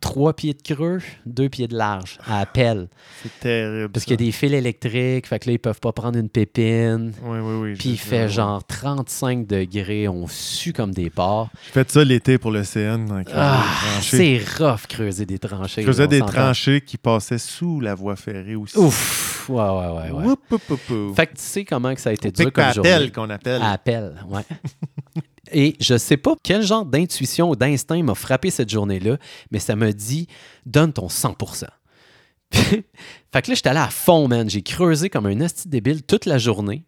[0.00, 2.88] 3 pieds de creux, 2 pieds de large à appel.
[3.22, 3.88] C'est terrible.
[3.90, 6.28] Parce qu'il y a des fils électriques, fait que là, ils peuvent pas prendre une
[6.28, 7.12] pépine.
[7.24, 7.74] Oui, oui, oui.
[7.74, 11.48] Puis il fait genre 35 degrés, on sue comme des porcs.
[11.64, 13.24] J'ai fait ça l'été pour le CN.
[13.34, 13.64] Ah,
[14.00, 15.84] c'est rough creuser des tranchées.
[15.88, 18.78] On des tranchées qui passaient sous la voie ferrée aussi.
[18.78, 19.35] Ouf!
[19.48, 20.10] Ouais, ouais, ouais.
[20.10, 20.26] ouais.
[20.26, 21.14] Oup, oup, oup, oup.
[21.14, 23.62] Fait que tu sais comment que ça a été dur comme appel qu'on appelle.
[23.62, 24.42] Appel, ouais.
[25.52, 29.16] Et je sais pas quel genre d'intuition ou d'instinct m'a frappé cette journée-là,
[29.50, 30.26] mais ça m'a dit
[30.64, 31.66] donne ton 100%.
[32.52, 32.82] fait
[33.42, 34.48] que là, j'étais allé à fond, man.
[34.48, 36.84] J'ai creusé comme un esti débile toute la journée.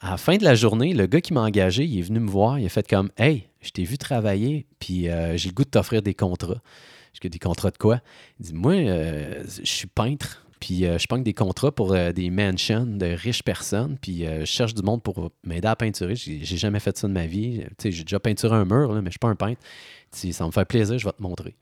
[0.00, 2.30] À la fin de la journée, le gars qui m'a engagé, il est venu me
[2.30, 2.58] voir.
[2.58, 5.70] Il a fait comme Hey, je t'ai vu travailler, puis euh, j'ai le goût de
[5.70, 6.60] t'offrir des contrats.
[7.14, 8.00] Je dis Des contrats de quoi
[8.38, 12.12] Il dit Moi, euh, je suis peintre, puis euh, je pogne des contrats pour euh,
[12.12, 16.14] des mansions de riches personnes, puis euh, je cherche du monde pour m'aider à peinturer.
[16.16, 17.60] J'ai jamais fait ça de ma vie.
[17.60, 19.60] Tu sais, J'ai déjà peinturé un mur, mais je suis pas un peintre.
[20.10, 21.54] Si ça me fait plaisir, je vais te montrer.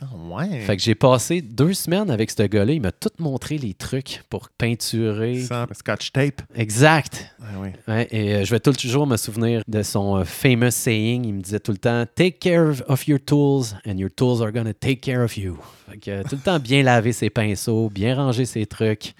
[0.00, 0.60] Ah, ouais.
[0.60, 2.72] Fait que j'ai passé deux semaines avec ce gars-là.
[2.72, 5.42] Il m'a tout montré les trucs pour peinturer.
[5.42, 6.42] Sans scotch tape.
[6.54, 7.34] Exact.
[7.40, 7.58] Ah.
[7.88, 11.24] Ouais, et euh, je vais tout toujours me souvenir de son euh, famous saying.
[11.24, 14.52] Il me disait tout le temps Take care of your tools and your tools are
[14.52, 15.58] gonna take care of you.
[15.90, 19.14] Fait que, euh, tout le temps bien laver ses pinceaux, bien ranger ses trucs.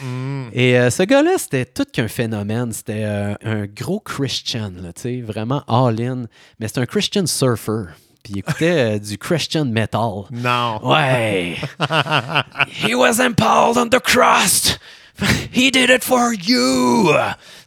[0.00, 0.50] Mm, mm.
[0.54, 2.72] Et euh, ce gars-là, c'était tout qu'un phénomène.
[2.72, 6.26] C'était un gros Christian, là, vraiment all-in.
[6.58, 7.84] Mais c'était un Christian surfer.
[8.22, 10.24] Puis il écoutait euh, du Christian metal.
[10.30, 10.80] Non.
[10.82, 11.56] Ouais.
[12.68, 14.78] He was impaled on the cross.
[15.52, 17.14] He did it for you.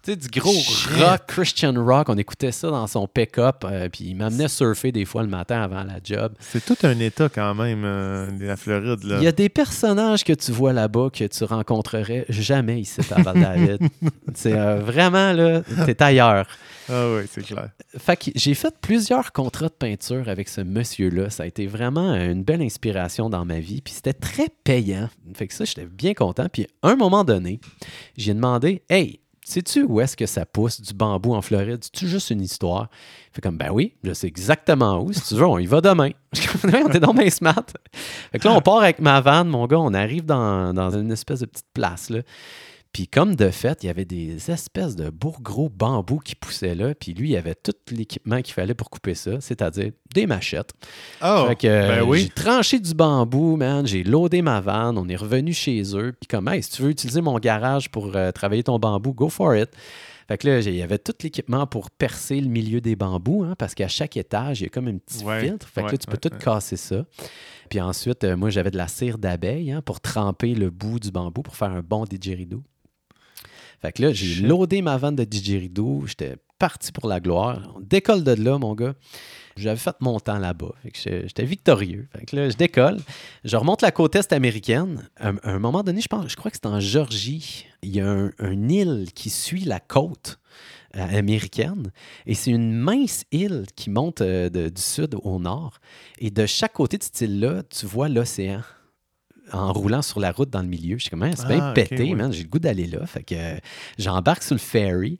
[0.05, 0.91] Sais, du gros Shit.
[0.99, 2.09] rock, Christian rock.
[2.09, 3.63] On écoutait ça dans son pick-up.
[3.63, 6.33] euh, puis il m'amenait surfer des fois le matin avant la job.
[6.39, 9.03] C'est tout un état quand même, euh, la Floride.
[9.03, 9.17] Là.
[9.17, 13.21] Il y a des personnages que tu vois là-bas que tu rencontrerais jamais ici à
[13.23, 13.79] Val-David.
[14.35, 16.45] C'est euh, vraiment là, t'es ailleurs.
[16.87, 17.69] Ah oui, c'est clair.
[17.97, 21.31] Fait que j'ai fait plusieurs contrats de peinture avec ce monsieur-là.
[21.31, 23.81] Ça a été vraiment une belle inspiration dans ma vie.
[23.81, 25.09] Puis c'était très payant.
[25.33, 26.45] Fait que ça, j'étais bien content.
[26.47, 27.59] Puis à un moment donné,
[28.17, 31.83] j'ai demandé Hey, sais-tu où est-ce que ça pousse du bambou en Floride?
[31.83, 32.89] C'est-tu juste une histoire?
[33.31, 35.13] Fait comme Ben oui, je sais exactement où.
[35.13, 36.09] Si tu on y va demain.
[36.65, 37.63] On est dans mes smart.
[38.31, 39.79] Fait que là, on part avec ma vanne, mon gars.
[39.79, 42.09] On arrive dans, dans une espèce de petite place.
[42.09, 42.19] Là.
[42.95, 46.75] Puis comme de fait, il y avait des espèces de beaux gros bambous qui poussaient
[46.75, 46.95] là.
[46.95, 50.71] Puis lui, il avait tout l'équipement qu'il fallait pour couper ça, c'est-à-dire des machettes.
[51.21, 52.21] Oh, fait que euh, ben oui.
[52.21, 53.85] j'ai tranché du bambou, man.
[53.85, 54.97] J'ai loadé ma vanne.
[54.97, 56.13] On est revenu chez eux.
[56.17, 59.27] Puis comme, hey, si tu veux utiliser mon garage pour euh, travailler ton bambou, go
[59.27, 59.71] for it.
[60.29, 63.55] Fait que là, il y avait tout l'équipement pour percer le milieu des bambous, hein,
[63.59, 65.67] parce qu'à chaque étage, il y a comme un petit Ouais, filtre.
[65.67, 67.03] Fait que ouais, là, tu peux ouais, tout casser ça.
[67.69, 71.11] Puis ensuite, euh, moi, j'avais de la cire d'abeille hein, pour tremper le bout du
[71.11, 72.63] bambou pour faire un bon didgeridoo.
[73.85, 76.03] Fait que là, j'ai loadé ma vanne de didgeridoo.
[76.07, 77.73] J'étais parti pour la gloire.
[77.75, 78.95] On décolle de là, mon gars.
[79.57, 80.73] J'avais fait mon temps là-bas.
[80.93, 82.07] J'étais victorieux.
[82.17, 82.97] Fait que là, je décolle.
[83.43, 85.07] Je remonte la côte est américaine.
[85.17, 87.65] À un, moment donné, je pense, je crois que c'est en Georgie.
[87.83, 90.39] Il y a un, un île qui suit la côte.
[90.97, 91.91] euh, américaine.
[92.25, 95.79] Et c'est une mince île qui monte euh, de- du sud au nord.
[96.19, 98.61] Et de chaque côté de cette île-là, tu vois l'océan
[99.51, 100.97] en roulant sur la route dans le milieu.
[100.97, 102.15] Je suis comme, Hein, c'est bien Ah, pété, ouais.
[102.15, 102.31] man.
[102.33, 103.05] J'ai le goût d'aller là.
[103.05, 103.57] Fait que euh,
[103.97, 105.19] j'embarque sur le ferry.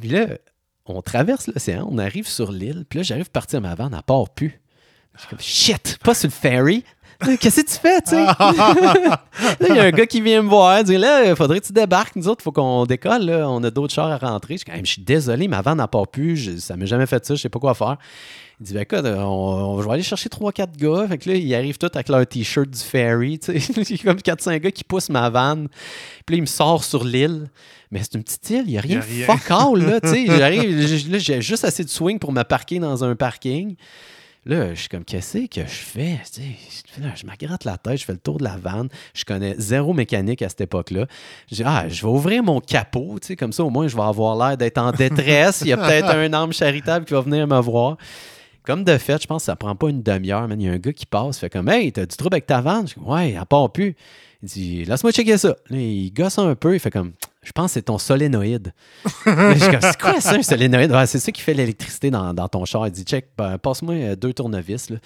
[0.00, 0.26] Puis là,
[0.86, 2.84] on traverse l'océan, on arrive sur l'île.
[2.88, 4.60] Puis là, j'arrive à partir ma vanne, elle part plus.
[5.14, 6.84] Je suis comme, shit, pas sur le ferry.
[7.40, 8.24] Qu'est-ce que tu fais, tu sais?
[8.38, 9.22] là,
[9.70, 11.72] il y a un gars qui vient me voir, dit là, il faudrait que tu
[11.72, 12.16] débarques.
[12.16, 13.22] Nous autres, il faut qu'on décolle.
[13.24, 13.48] Là.
[13.48, 14.54] On a d'autres chars à rentrer.
[14.54, 16.36] Je suis, quand même, je suis désolé, ma vanne n'a pas pu.
[16.36, 17.34] Je, ça m'est jamais fait ça.
[17.34, 17.96] Je sais pas quoi faire.
[18.60, 21.06] Il dit, ben, écoute, on, on- je vais aller chercher 3-4 gars.
[21.08, 23.38] Fait que là, ils arrivent tous avec leur t-shirt du ferry.
[23.38, 23.72] tu sais.
[23.90, 25.68] Il y a comme 4-5 gars qui poussent ma vanne.
[26.24, 27.48] Puis là, il me sort sur l'île.
[27.90, 28.96] Mais c'est une petite île, il n'y a rien.
[28.96, 29.26] Y a rien.
[29.26, 30.00] Fuck all, là.
[30.00, 30.26] tu sais.
[30.38, 33.74] J'arrive, là, j'ai juste assez de swing pour me parquer dans un parking.
[34.46, 36.20] Là, je suis comme, qu'est-ce que je fais?
[37.00, 38.88] Là, je me gratte la tête, je fais le tour de la vanne.
[39.14, 41.06] Je connais zéro mécanique à cette époque-là.
[41.50, 43.96] Je dis, ah, je vais ouvrir mon capot, tu sais, comme ça, au moins, je
[43.96, 45.62] vais avoir l'air d'être en détresse.
[45.62, 47.96] Il y a peut-être un âme charitable qui va venir me voir.
[48.64, 50.60] Comme de fait, je pense que ça prend pas une demi-heure, man.
[50.60, 52.60] Il y a un gars qui passe, fait comme, hey, t'as du trouble avec ta
[52.62, 52.88] vanne?
[52.88, 53.94] Je dis, ouais, elle part plus.
[54.42, 55.56] Il dit, laisse-moi checker ça.
[55.70, 57.12] Là, il gosse un peu, il fait comme,
[57.42, 58.72] je pense que c'est ton solénoïde.
[59.26, 60.90] Là, je comme, c'est quoi ça, un solénoïde?
[60.92, 62.86] Ouais, c'est ça qui fait l'électricité dans, dans ton char.
[62.86, 64.88] Il dit, check, ben, passe-moi euh, deux tournevis.
[64.88, 64.96] Là.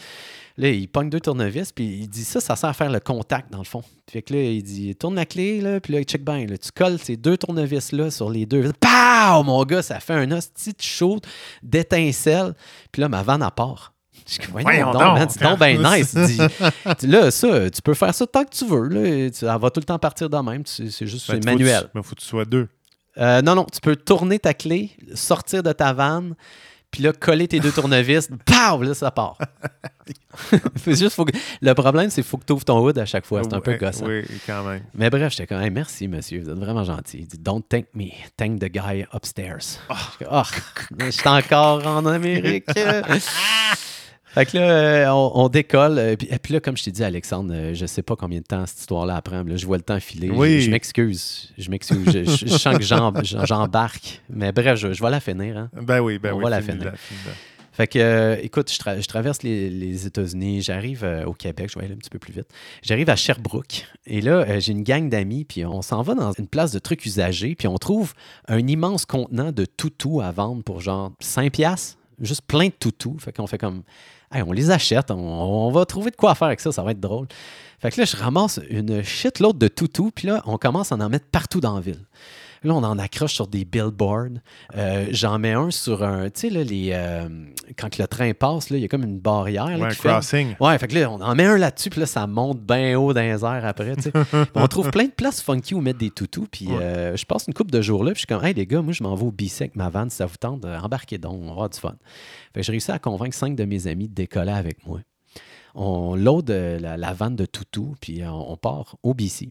[0.59, 3.50] Là, il pogne deux tournevis, puis il dit ça, ça sert à faire le contact,
[3.52, 3.82] dans le fond.
[4.11, 6.98] Fait que là, il dit, tourne la clé, là, puis là, check bien, tu colles
[6.98, 8.72] ces deux tournevis-là sur les deux.
[8.80, 9.42] Pow!
[9.44, 11.20] Mon gars, ça fait un hostie de chaud
[11.62, 12.54] d'étincelle.
[12.92, 13.92] Puis là, ma vanne à part.
[14.26, 16.14] Je suis comme, voyons, donc, man, c'est donc bien nice.
[16.14, 18.88] Il dit, là, ça, tu peux faire ça tant que tu veux.
[18.88, 19.30] Là.
[19.30, 20.62] Tu- Elle va tout le temps partir de même.
[20.66, 21.88] C'est juste Ben, manuel.
[21.94, 22.68] ben, faut que tu sois deux.
[23.16, 26.34] Euh, non, non, tu peux tourner ta clé, sortir de ta vanne,
[26.99, 29.38] puis là, coller tes deux tournevis, pow, là, ça part.
[30.74, 31.30] c'est juste, faut que-
[31.62, 33.42] Le problème, c'est qu'il faut que tu ouvres ton hood à chaque fois.
[33.44, 34.05] C'est un peu gossant.
[34.05, 34.82] Oui, quand même.
[34.94, 37.18] Mais bref, j'étais comme, Hey, merci, monsieur, vous êtes vraiment gentil.
[37.20, 39.59] Il dit, don't thank me, thank the guy upstairs.
[39.61, 39.78] Je suis
[40.18, 40.42] comme, Oh,
[40.99, 42.64] je suis encore en Amérique.
[44.39, 45.99] Fait que là, euh, on, on décolle.
[45.99, 48.39] euh, puis, et puis là, comme je t'ai dit, Alexandre, euh, je sais pas combien
[48.39, 49.43] de temps cette histoire-là apprend.
[49.43, 50.30] Là, je vois le temps filer.
[50.30, 50.61] Oui.
[50.61, 51.53] Je, m'excuse.
[51.59, 52.05] Je m'excuse.
[52.07, 53.12] Je, je- je sens que j'em-
[53.47, 54.22] j'embarque.
[54.30, 55.57] Mais bref, je, je vais la finir.
[55.59, 55.70] Hein.
[55.82, 56.45] Ben oui, ben On oui.
[56.45, 56.93] va la finir.
[57.72, 61.70] Fait que, euh, écoute, je, tra- je traverse les, les États-Unis, j'arrive euh, au Québec,
[61.72, 62.49] je vais aller un petit peu plus vite.
[62.82, 63.86] J'arrive à Sherbrooke.
[64.05, 66.80] Et là, euh, j'ai une gang d'amis, puis on s'en va dans une place de
[66.80, 68.14] trucs usagés, puis on trouve
[68.49, 71.99] un immense contenant de toutous à vendre pour genre 5 piastres.
[72.20, 73.16] Juste plein de toutous.
[73.20, 73.82] Fait qu'on fait comme,
[74.33, 77.01] On les achète, on, on va trouver de quoi faire avec ça, ça va être
[77.01, 77.26] drôle.
[77.81, 81.09] Fait que là, je ramasse une shitload de toutous, puis là, on commence à en
[81.09, 82.05] mettre partout dans la ville.
[82.62, 84.38] Là, on en accroche sur des billboards.
[84.76, 86.30] Euh, J'en mets un sur un.
[86.30, 87.28] Tu sais, là, les, euh,
[87.76, 89.66] quand le train passe, là, il y a comme une barrière.
[89.66, 90.54] là, Ouais, un qui fait- crossing.
[90.61, 93.12] Ouais, fait que là, on en met un là-dessus, puis là, ça monte bien haut
[93.12, 94.11] dans les airs après, tu sais.
[94.12, 94.20] Puis
[94.54, 96.78] on trouve plein de places funky où mettre des toutous, puis Ouais.
[96.80, 98.82] euh, je passe une couple de jours là, puis je suis comme, hey les gars,
[98.82, 101.38] moi, je m'en vais au BC avec ma vanne, si ça vous tente, embarquez donc,
[101.42, 101.94] on va avoir du fun.
[102.54, 105.00] Fait que j'ai réussi à convaincre cinq de mes amis de décoller avec moi.
[105.74, 109.50] On load la, la vanne de toutous, puis on, on part au BC.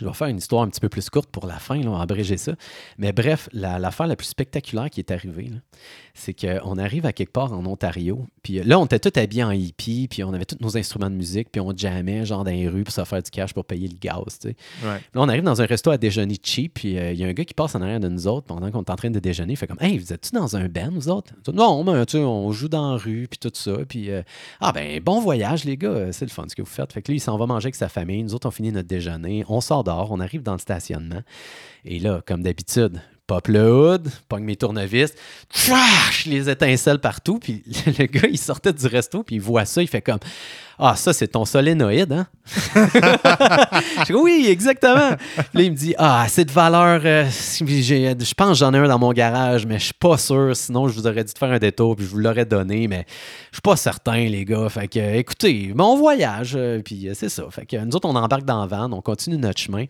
[0.00, 1.96] Je vais faire une histoire un petit peu plus courte pour la fin, là, on
[1.96, 2.54] va abréger ça.
[2.96, 5.50] Mais bref, la- l'affaire la, plus spectaculaire qui est arrivée,
[6.14, 8.26] c'est qu'on arrive à quelque part en Ontario.
[8.42, 11.10] Puis euh, là, on était tous habillés en hippie, puis on avait tous nos instruments
[11.10, 13.66] de musique, puis on jammait genre dans les rues pour se faire du cash pour
[13.66, 14.38] payer le gaz.
[14.40, 14.56] tu sais.
[14.82, 14.94] Ouais.
[14.94, 17.32] Là, on arrive dans un resto à déjeuner cheap, puis euh, il y a un
[17.34, 19.52] gars qui passe en arrière de nous autres pendant qu'on est en train de déjeuner.
[19.52, 22.24] Il fait comme Hey, vous êtes-tu dans un band, vous autres Non, mais tu sais,
[22.24, 23.72] on joue dans la rue, puis tout ça.
[23.86, 24.22] Puis euh,
[24.60, 26.94] Ah, ben, bon voyage, les gars, c'est le fun ce que vous faites.
[26.94, 28.22] Fait que lui, il s'en va manger avec sa famille.
[28.22, 31.22] Nous autres, on finit notre déjeuner, on sort on arrive dans le stationnement.
[31.84, 35.12] Et là, comme d'habitude, pop le hood, pogne mes tournevis,
[35.52, 37.38] trash, les étincelles partout.
[37.38, 37.62] Puis
[37.98, 40.18] le gars, il sortait du resto, puis il voit ça, il fait comme
[40.78, 42.26] Ah, ça, c'est ton solénoïde, hein
[42.74, 45.10] Je dis Oui, exactement.
[45.54, 47.00] Là, il me dit Ah, c'est de valeur.
[47.04, 50.54] euh, je pense que j'en ai un dans mon garage, mais je suis pas sûr.
[50.56, 53.06] Sinon, je vous aurais dit de faire un détour, puis je vous l'aurais donné, mais
[53.50, 54.68] je suis pas certain, les gars.
[54.68, 57.44] Fait que, euh, écoutez, bon voyage, euh, puis c'est ça.
[57.50, 59.84] Fait que nous autres, on embarque dans la van, on continue notre chemin.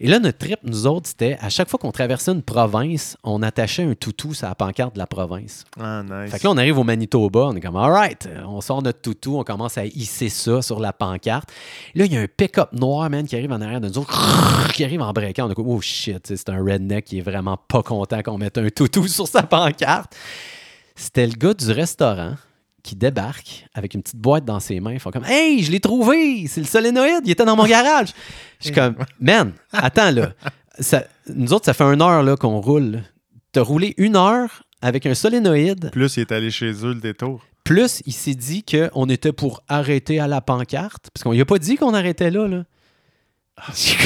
[0.00, 3.42] Et là, notre trip, nous autres, c'était à chaque fois qu'on traversait une province, on
[3.42, 5.64] attachait un toutou sur la pancarte de la province.
[5.80, 6.30] Ah, nice.
[6.30, 9.00] Fait que là, on arrive au Manitoba, on est comme, all right, on sort notre
[9.00, 11.50] toutou, on commence à hisser ça sur la pancarte.
[11.96, 14.70] Là, il y a un pick-up noir, man, qui arrive en arrière de nous autres,
[14.72, 15.48] qui arrive en breakant.
[15.48, 18.58] On est comme, oh shit, c'est un redneck qui est vraiment pas content qu'on mette
[18.58, 20.14] un toutou sur sa pancarte.
[20.94, 22.34] C'était le gars du restaurant
[22.88, 24.92] qui débarque avec une petite boîte dans ses mains.
[24.92, 28.08] Ils font comme, hey, je l'ai trouvé, c'est le solénoïde, il était dans mon garage.
[28.60, 30.32] Je suis comme, man, attends là.
[30.80, 33.02] Ça- nous autres, ça fait une heure là, qu'on roule.
[33.52, 37.44] T'as roulé une heure avec un solénoïde Plus, il est allé chez eux le détour.
[37.64, 41.10] plus, il s'est dit qu'on était pour arrêter à la pancarte.
[41.12, 42.46] Parce qu'on lui a pas dit qu'on arrêtait là.
[42.48, 42.64] là.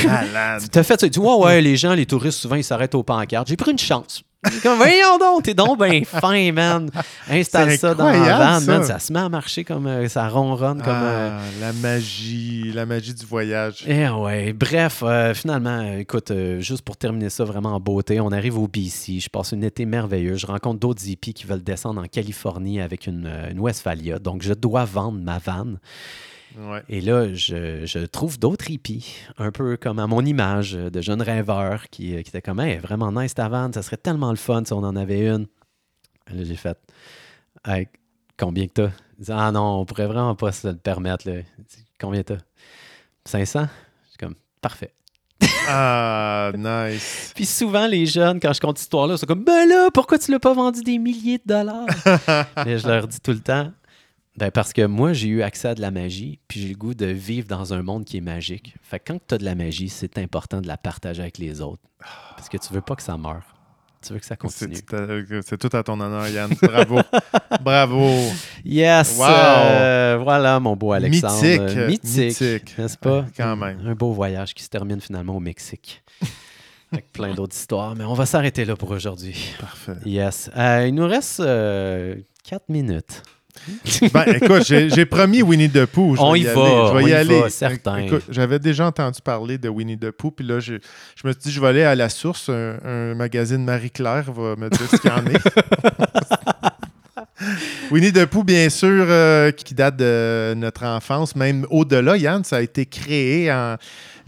[0.05, 0.63] Malade.
[0.63, 1.07] Tu t'as fait ça.
[1.07, 3.49] Tu dis, ouais, ouais, les gens, les touristes, souvent, ils s'arrêtent aux pancartes.
[3.49, 4.23] J'ai pris une chance.
[4.63, 6.91] Comme, voyons donc, t'es donc bien fin, man.
[7.31, 8.73] Installe ça dans la van, ça.
[8.73, 8.85] man.
[8.85, 10.93] Ça se met à marcher comme euh, ça ronronne comme.
[10.93, 13.85] euh, Ah, la magie, la magie du voyage.
[13.87, 18.21] Eh ouais, bref, euh, finalement, euh, écoute, euh, juste pour terminer ça vraiment en beauté,
[18.21, 21.63] on arrive au BC, je passe une été merveilleuse, je rencontre d'autres hippies qui veulent
[21.63, 25.79] descendre en Californie avec une, euh, une Westphalia, donc je dois vendre ma vanne.
[26.59, 26.83] Ouais.
[26.89, 31.23] Et là, je, je trouve d'autres hippies, un peu comme à mon image de jeune
[31.23, 34.37] rêveur qui, euh, qui était comme, hey, vraiment nice ta vanne, ça serait tellement le
[34.37, 35.47] fun si on en avait une.
[36.33, 36.79] Là, j'ai fait,
[37.67, 37.89] hey,
[38.39, 38.91] combien que t'as?
[39.29, 41.29] Ah non, on pourrait vraiment pas se le permettre.
[41.29, 41.41] Là.
[42.01, 42.39] Combien t'as?
[43.25, 43.67] 500?
[44.05, 44.93] Je suis comme, parfait.
[45.69, 47.33] Ah, nice.
[47.35, 50.31] Puis souvent, les jeunes, quand je compte cette histoire-là, sont comme, ben là, pourquoi tu
[50.31, 51.87] l'as pas vendu des milliers de dollars?
[52.67, 53.73] Mais je leur dis tout le temps,
[54.37, 56.95] ben parce que moi, j'ai eu accès à de la magie, puis j'ai le goût
[56.95, 58.75] de vivre dans un monde qui est magique.
[58.83, 61.61] Fait que quand tu as de la magie, c'est important de la partager avec les
[61.61, 61.83] autres.
[62.37, 63.43] Parce que tu veux pas que ça meure.
[64.05, 64.75] Tu veux que ça continue.
[64.93, 66.51] à- c'est tout à ton honneur, Yann.
[66.61, 67.01] Bravo.
[67.63, 68.11] Bravo.
[68.65, 69.17] Yes!
[69.17, 69.27] Wow.
[69.29, 71.35] euh, voilà, mon beau Alexandre.
[71.41, 71.61] Mythique.
[71.61, 72.41] Euh, Mythique.
[72.41, 72.79] Mythique.
[72.79, 73.27] N'est-ce pas?
[73.37, 73.81] Quand même.
[73.87, 76.03] Un beau voyage qui se termine finalement au Mexique.
[76.93, 77.95] avec plein d'autres histoires.
[77.95, 79.37] Mais on va s'arrêter là pour aujourd'hui.
[79.61, 79.95] Parfait.
[80.05, 80.51] Yes.
[80.57, 83.23] Euh, il nous reste euh, quatre minutes.
[84.13, 86.17] Ben, écoute, j'ai promis Winnie the Pooh.
[86.17, 86.55] Je On vais y aller.
[86.55, 87.41] va, Je vais on y, aller.
[87.41, 88.07] va, certain.
[88.31, 90.75] J'avais déjà entendu parler de Winnie the Pooh, puis là, je,
[91.17, 92.49] je me suis dit, je vais aller à la source.
[92.49, 95.41] Un, un magazine Marie-Claire va me dire ce qu'il y en est.
[97.91, 102.57] Winnie the Pooh, bien sûr, euh, qui date de notre enfance, même au-delà, Yann, ça
[102.57, 103.77] a été créé en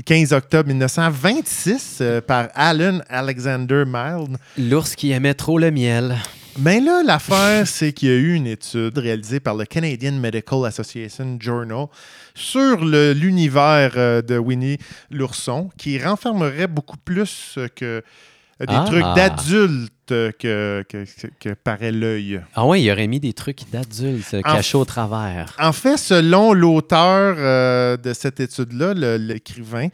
[0.05, 4.37] 15 octobre 1926 euh, par Alan Alexander Milne.
[4.59, 6.17] L'ours qui aimait trop le miel.
[6.59, 10.65] Mais là, l'affaire, c'est qu'il y a eu une étude réalisée par le Canadian Medical
[10.67, 11.87] Association Journal
[12.35, 14.79] sur l'univers euh, de Winnie
[15.11, 18.85] l'ourson qui renfermerait beaucoup plus que euh, des Ah.
[18.87, 22.41] trucs d'adultes que, que, que- que paraît l'œil.
[22.55, 25.57] Ah ouais, il aurait mis des trucs d'adultes cachés au travers.
[25.59, 29.89] En fait, selon l'auteur euh, de cette étude-là, l'écrivain,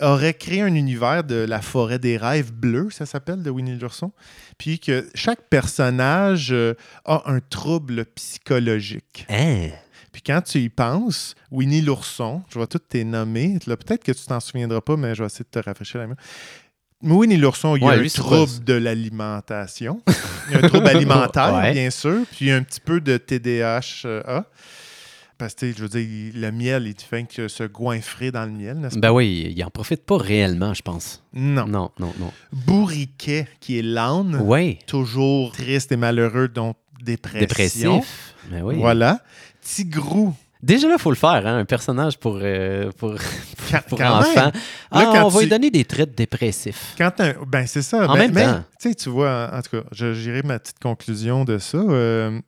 [0.00, 4.12] aurait créé un univers de la forêt des rêves bleus, ça s'appelle, de Winnie l'ourson,
[4.58, 6.74] puis que chaque personnage euh,
[7.04, 9.26] a un trouble psychologique.
[9.30, 9.68] Hein?
[10.12, 14.24] Puis quand tu y penses, Winnie l'ourson, je vais tout tes nommer, peut-être que tu
[14.26, 16.14] t'en souviendras pas, mais je vais essayer de te rafraîchir la.
[17.02, 20.00] Mais Winnie l'ourson, il y a Ouais, un trouble de l'alimentation.
[20.48, 21.72] Il y a un trouble alimentaire, Ouais.
[21.72, 22.20] bien sûr.
[22.32, 24.06] Puis un petit peu de TDAH.
[25.38, 28.78] Parce que, je veux dire, le miel, il fait que se goinfrer dans le miel,
[28.78, 29.00] n'est-ce pas?
[29.08, 31.22] Ben oui, il en profite pas réellement, je pense.
[31.34, 31.66] Non.
[31.66, 32.32] Non, non, non.
[32.52, 37.40] Bourriquet, qui est l'âne, Oui, toujours triste et malheureux, donc dépression.
[37.98, 38.34] dépressif.
[38.50, 38.76] Ben oui.
[38.78, 39.20] Voilà.
[39.60, 40.34] Tigrou.
[40.62, 43.14] Déjà là, il faut le faire, hein, un personnage pour, euh, pour,
[43.88, 44.52] pour même.
[44.90, 46.94] Ah, on va lui donner des traits dépressifs.
[46.96, 48.08] Quand un- ben c'est ça.
[48.08, 48.94] En Ben, même mais, temps.
[48.94, 51.76] Tu vois, en, tout cas, j'irai ma petite conclusion de ça.
[51.78, 52.40] Euh,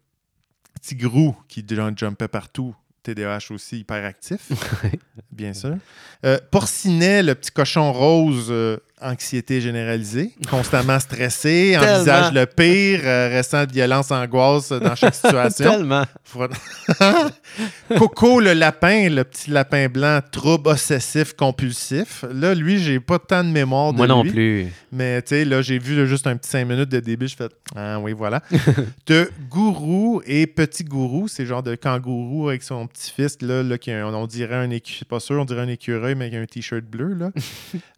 [0.89, 4.51] Tigrou, qui jumpait partout, TDAH aussi hyperactif,
[5.30, 5.76] bien sûr.
[6.24, 13.36] Euh, Porcinet, le petit cochon rose, euh, anxiété généralisée, constamment stressé, envisage le pire, euh,
[13.38, 15.70] ressent de violence, angoisse dans chaque situation.
[15.70, 16.05] Tellement.
[17.96, 22.24] Coco le lapin, le petit lapin blanc, trouble obsessif compulsif.
[22.32, 24.68] Là, lui, j'ai pas tant de mémoire de Moi non plus.
[24.92, 27.36] Mais tu sais, là, j'ai vu là, juste un petit 5 minutes de début, je
[27.36, 28.42] fais Ah oui, voilà.
[29.07, 33.90] de gourou et petit gourou, c'est genre de kangourou avec son petit-fils, là, là, qui
[33.90, 36.40] a un- on dirait un écureuil, pas sûr, on dirait un écureuil, mais qui a
[36.40, 37.30] un t-shirt bleu, là.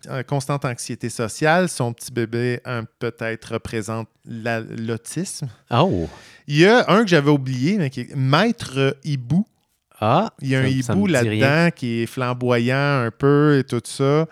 [0.09, 5.49] Euh, constante anxiété sociale, son petit bébé, un, peut-être, représente la- l'autisme.
[5.71, 6.09] Oh.
[6.47, 9.47] Il y a un que j'avais oublié, mais qui est Maître Hibou.
[10.01, 10.33] Ah.
[10.41, 14.27] Il y a un hibou là-dedans qui est flamboyant un peu et tout ça.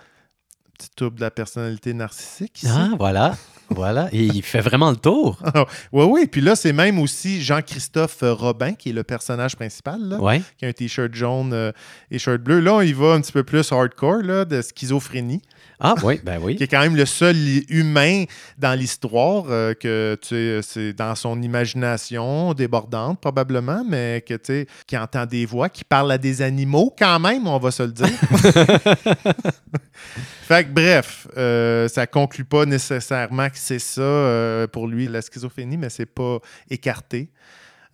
[0.78, 2.72] Petit trouble de la personnalité narcissique ici.
[2.74, 3.36] Ah, voilà.
[3.70, 4.08] Voilà.
[4.12, 5.38] Et il fait vraiment le tour.
[5.92, 6.26] Oui, oui.
[6.26, 10.42] Puis là, c'est même aussi Jean-Christophe Robin, qui est le personnage principal, là, Ouais.
[10.58, 11.72] qui a un t-shirt jaune euh,
[12.10, 12.60] et shirt bleu.
[12.60, 15.42] Là, y va un petit peu plus hardcore, là, de schizophrénie,
[15.80, 16.56] Ah, oui, ben oui.
[16.56, 17.36] qui est quand même le seul
[17.68, 18.24] humain
[18.58, 24.40] dans l'histoire euh, que, tu sais, c'est dans son imagination débordante, probablement, mais que, tu
[24.44, 27.82] sais, qui entend des voix, qui parle à des animaux, quand même, on va se
[27.82, 28.08] le dire.
[30.48, 35.22] Fait que bref, euh, ça conclut pas nécessairement que c'est ça euh, pour lui, la
[35.22, 36.38] schizophrénie, mais c'est pas
[36.70, 37.30] écarté.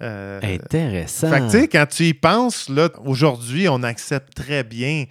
[0.02, 1.30] Euh, Intéressant.
[1.30, 5.04] fait que, tu sais, quand tu y penses, là, aujourd'hui, on accepte très bien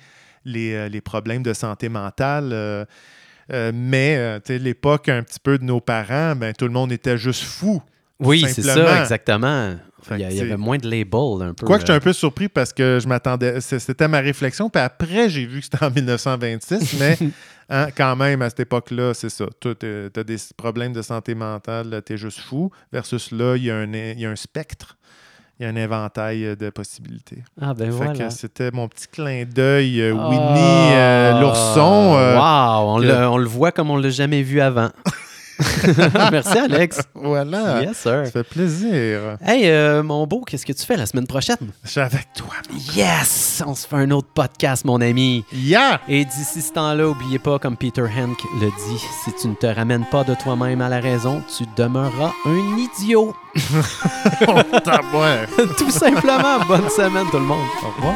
[0.46, 2.50] les, euh, les problèmes de santé mentale.
[2.52, 2.86] euh,
[3.74, 7.18] mais, tu sais, l'époque un petit peu de nos parents, ben, tout le monde était
[7.18, 7.82] juste fou.
[8.20, 9.76] oui, c'est ça, exactement.
[10.12, 11.66] Il y, avait moins de labels un peu.
[11.66, 11.98] Quoi que j'étais là.
[11.98, 13.62] un peu surpris parce que je m'attendais.
[13.62, 14.70] C'était ma réflexion.
[14.70, 16.96] Puis après, j'ai vu que c'était en 1926.
[17.00, 17.18] mais
[17.70, 19.46] hein, quand même, à cette époque-là, c'est ça.
[19.60, 22.72] Tu as des problèmes de santé mentale, tu es juste fou.
[22.92, 24.98] Versus là, il y, a un, il y a un spectre.
[25.60, 27.44] Il y a un éventail euh, de possibilités.
[27.62, 28.30] Ah, ben Fait voilà.
[28.32, 32.16] c'était mon petit clin d'œil, euh, Ah, Winnie euh, l'ourson.
[32.18, 34.90] euh, wow, on, que- le, on le voit comme on l'a jamais vu avant.
[36.32, 37.02] Merci, Alex.
[37.14, 37.82] Voilà.
[37.82, 38.26] Yes, sir.
[38.26, 39.38] Ça fait plaisir.
[39.46, 41.58] Hey, euh, mon beau, qu'est-ce que tu fais la semaine prochaine?
[41.84, 42.54] Je suis avec toi.
[42.96, 43.64] Yes!
[43.66, 45.46] On se fait un autre podcast, mon ami.
[45.54, 46.00] Yeah!
[46.08, 49.68] Et d'ici ce temps-là, oubliez pas, comme Peter Hank le dit, si tu ne te
[49.68, 53.36] ramènes pas de toi-même à la raison, tu demeureras un idiot.
[55.14, 55.46] Ouais.
[55.78, 56.60] Tout simplement.
[56.68, 57.68] Bonne semaine, tout le monde.
[57.84, 58.16] Au revoir.